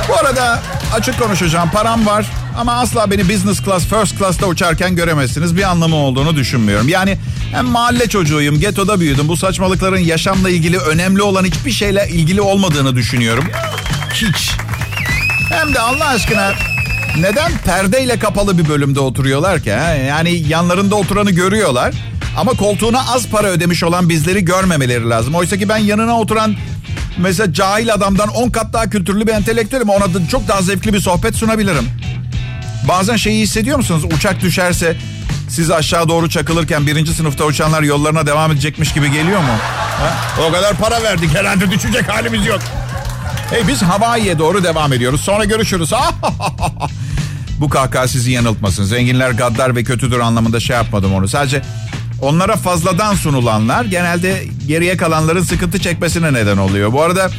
Bu 0.08 0.16
arada 0.16 0.58
açık 0.94 1.18
konuşacağım. 1.18 1.70
Param 1.70 2.06
var 2.06 2.26
ama 2.56 2.72
asla 2.72 3.10
beni 3.10 3.28
business 3.28 3.64
class, 3.64 3.86
first 3.86 4.18
class'ta 4.18 4.46
uçarken 4.46 4.96
göremezsiniz. 4.96 5.56
Bir 5.56 5.62
anlamı 5.62 5.96
olduğunu 5.96 6.36
düşünmüyorum. 6.36 6.88
Yani 6.88 7.18
hem 7.52 7.66
mahalle 7.66 8.08
çocuğuyum, 8.08 8.60
getoda 8.60 9.00
büyüdüm. 9.00 9.28
Bu 9.28 9.36
saçmalıkların 9.36 9.98
yaşamla 9.98 10.50
ilgili 10.50 10.78
önemli 10.78 11.22
olan 11.22 11.44
hiçbir 11.44 11.72
şeyle 11.72 12.08
ilgili 12.08 12.40
olmadığını 12.40 12.96
düşünüyorum. 12.96 13.44
Hiç. 14.12 14.50
Hem 15.50 15.74
de 15.74 15.80
Allah 15.80 16.06
aşkına 16.06 16.52
neden 17.20 17.52
perdeyle 17.64 18.18
kapalı 18.18 18.58
bir 18.58 18.68
bölümde 18.68 19.00
oturuyorlar 19.00 19.60
ki? 19.60 19.68
Yani 20.08 20.44
yanlarında 20.48 20.94
oturanı 20.94 21.30
görüyorlar. 21.30 21.94
Ama 22.36 22.52
koltuğuna 22.52 23.14
az 23.14 23.28
para 23.28 23.46
ödemiş 23.46 23.84
olan 23.84 24.08
bizleri 24.08 24.44
görmemeleri 24.44 25.08
lazım. 25.08 25.34
Oysa 25.34 25.56
ki 25.56 25.68
ben 25.68 25.76
yanına 25.76 26.20
oturan 26.20 26.56
Mesela 27.18 27.52
cahil 27.52 27.94
adamdan 27.94 28.28
10 28.28 28.50
kat 28.50 28.72
daha 28.72 28.90
kültürlü 28.90 29.26
bir 29.26 29.32
entelektüelim. 29.32 29.88
Ona 29.88 30.14
da 30.14 30.28
çok 30.30 30.48
daha 30.48 30.62
zevkli 30.62 30.92
bir 30.92 31.00
sohbet 31.00 31.34
sunabilirim. 31.34 31.84
Bazen 32.88 33.16
şeyi 33.16 33.42
hissediyor 33.42 33.76
musunuz? 33.76 34.04
Uçak 34.16 34.40
düşerse 34.40 34.96
siz 35.48 35.70
aşağı 35.70 36.08
doğru 36.08 36.28
çakılırken 36.30 36.86
birinci 36.86 37.14
sınıfta 37.14 37.44
uçanlar 37.44 37.82
yollarına 37.82 38.26
devam 38.26 38.52
edecekmiş 38.52 38.92
gibi 38.92 39.12
geliyor 39.12 39.40
mu? 39.40 39.52
Ha? 40.00 40.16
O 40.48 40.52
kadar 40.52 40.76
para 40.76 41.02
verdik 41.02 41.34
herhalde 41.34 41.70
düşecek 41.70 42.08
halimiz 42.08 42.46
yok. 42.46 42.60
Hey 43.50 43.68
biz 43.68 43.82
Hawaii'ye 43.82 44.38
doğru 44.38 44.64
devam 44.64 44.92
ediyoruz. 44.92 45.20
Sonra 45.20 45.44
görüşürüz. 45.44 45.92
Bu 47.60 47.68
kahkaha 47.68 48.08
sizi 48.08 48.30
yanıltmasın. 48.30 48.84
Zenginler 48.84 49.30
gaddar 49.30 49.76
ve 49.76 49.84
kötüdür 49.84 50.20
anlamında 50.20 50.60
şey 50.60 50.76
yapmadım 50.76 51.14
onu. 51.14 51.28
Sadece 51.28 51.62
onlara 52.22 52.56
fazladan 52.56 53.14
sunulanlar 53.14 53.84
genelde 53.84 54.44
geriye 54.66 54.96
kalanların 54.96 55.42
sıkıntı 55.42 55.78
çekmesine 55.78 56.32
neden 56.32 56.56
oluyor. 56.56 56.92
Bu 56.92 57.02
arada 57.02 57.30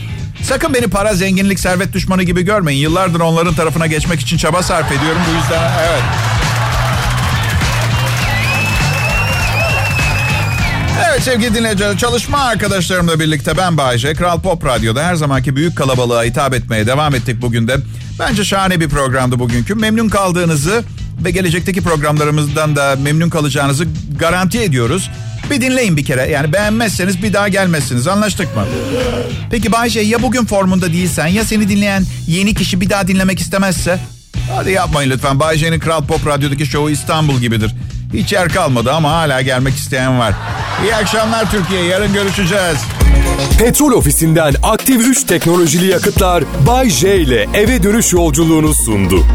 sakın 0.44 0.74
beni 0.74 0.88
para, 0.88 1.14
zenginlik, 1.14 1.60
servet 1.60 1.94
düşmanı 1.94 2.24
gibi 2.24 2.42
görmeyin. 2.42 2.80
Yıllardır 2.80 3.20
onların 3.20 3.54
tarafına 3.54 3.88
geçmek 3.88 4.20
için 4.20 4.38
çaba 4.38 4.64
sarf 4.64 4.92
ediyorum. 4.92 5.22
Bu 5.32 5.36
yüzden 5.36 5.72
evet. 5.90 6.04
Evet 11.10 11.24
sevgili 11.24 11.56
dinleyiciler 11.56 11.98
çalışma 11.98 12.38
arkadaşlarımla 12.38 13.20
birlikte 13.20 13.58
ben 13.58 13.78
Bayce. 13.78 14.14
Kral 14.14 14.42
Pop 14.42 14.66
Radyo'da 14.66 15.04
her 15.04 15.16
zamanki 15.16 15.56
büyük 15.56 15.76
kalabalığa 15.76 16.24
hitap 16.24 16.54
etmeye 16.54 16.88
devam 16.88 17.16
ettik 17.16 17.42
bugün 17.42 17.68
de. 17.68 17.78
Bence 18.20 18.46
şahane 18.46 18.80
bir 18.80 18.90
programdı 18.90 19.40
bugünkü. 19.40 19.76
Memnun 19.76 20.10
kaldığınızı 20.10 20.84
ve 21.26 21.32
gelecekteki 21.32 21.82
programlarımızdan 21.82 22.76
da 22.76 22.96
memnun 23.02 23.30
kalacağınızı 23.30 23.88
garanti 24.20 24.60
ediyoruz. 24.60 25.10
Bir 25.50 25.62
dinleyin 25.62 25.98
bir 25.98 26.06
kere. 26.06 26.30
Yani 26.30 26.54
beğenmezseniz 26.54 27.24
bir 27.24 27.34
daha 27.34 27.48
gelmezsiniz. 27.48 28.08
Anlaştık 28.08 28.56
mı? 28.56 28.66
Peki 29.52 29.72
Bayce 29.72 30.00
ya 30.00 30.22
bugün 30.22 30.46
formunda 30.46 30.94
değilsen 30.94 31.28
ya 31.28 31.44
seni 31.44 31.70
dinleyen 31.70 32.04
yeni 32.28 32.54
kişi 32.54 32.82
bir 32.82 32.90
daha 32.90 33.08
dinlemek 33.08 33.40
istemezse? 33.40 34.00
Hadi 34.56 34.72
yapmayın 34.72 35.10
lütfen. 35.10 35.40
Bayce'nin 35.40 35.80
Kral 35.80 36.06
Pop 36.06 36.28
Radyo'daki 36.28 36.66
şovu 36.66 36.90
İstanbul 36.90 37.40
gibidir. 37.40 37.76
Hiç 38.14 38.34
yer 38.34 38.50
kalmadı 38.50 38.92
ama 38.94 39.12
hala 39.12 39.42
gelmek 39.42 39.76
isteyen 39.76 40.20
var. 40.20 40.34
İyi 40.84 40.96
akşamlar 40.96 41.52
Türkiye. 41.52 41.84
Yarın 41.84 42.14
görüşeceğiz. 42.14 42.78
Petrol 43.60 43.92
ofisinden 43.92 44.56
aktif 44.64 45.02
3 45.08 45.24
teknolojili 45.24 45.86
yakıtlar 45.86 46.44
Bay 46.68 46.90
J 46.90 47.16
ile 47.16 47.46
eve 47.54 47.84
dönüş 47.84 48.14
yolculuğunu 48.14 48.74
sundu. 48.74 49.26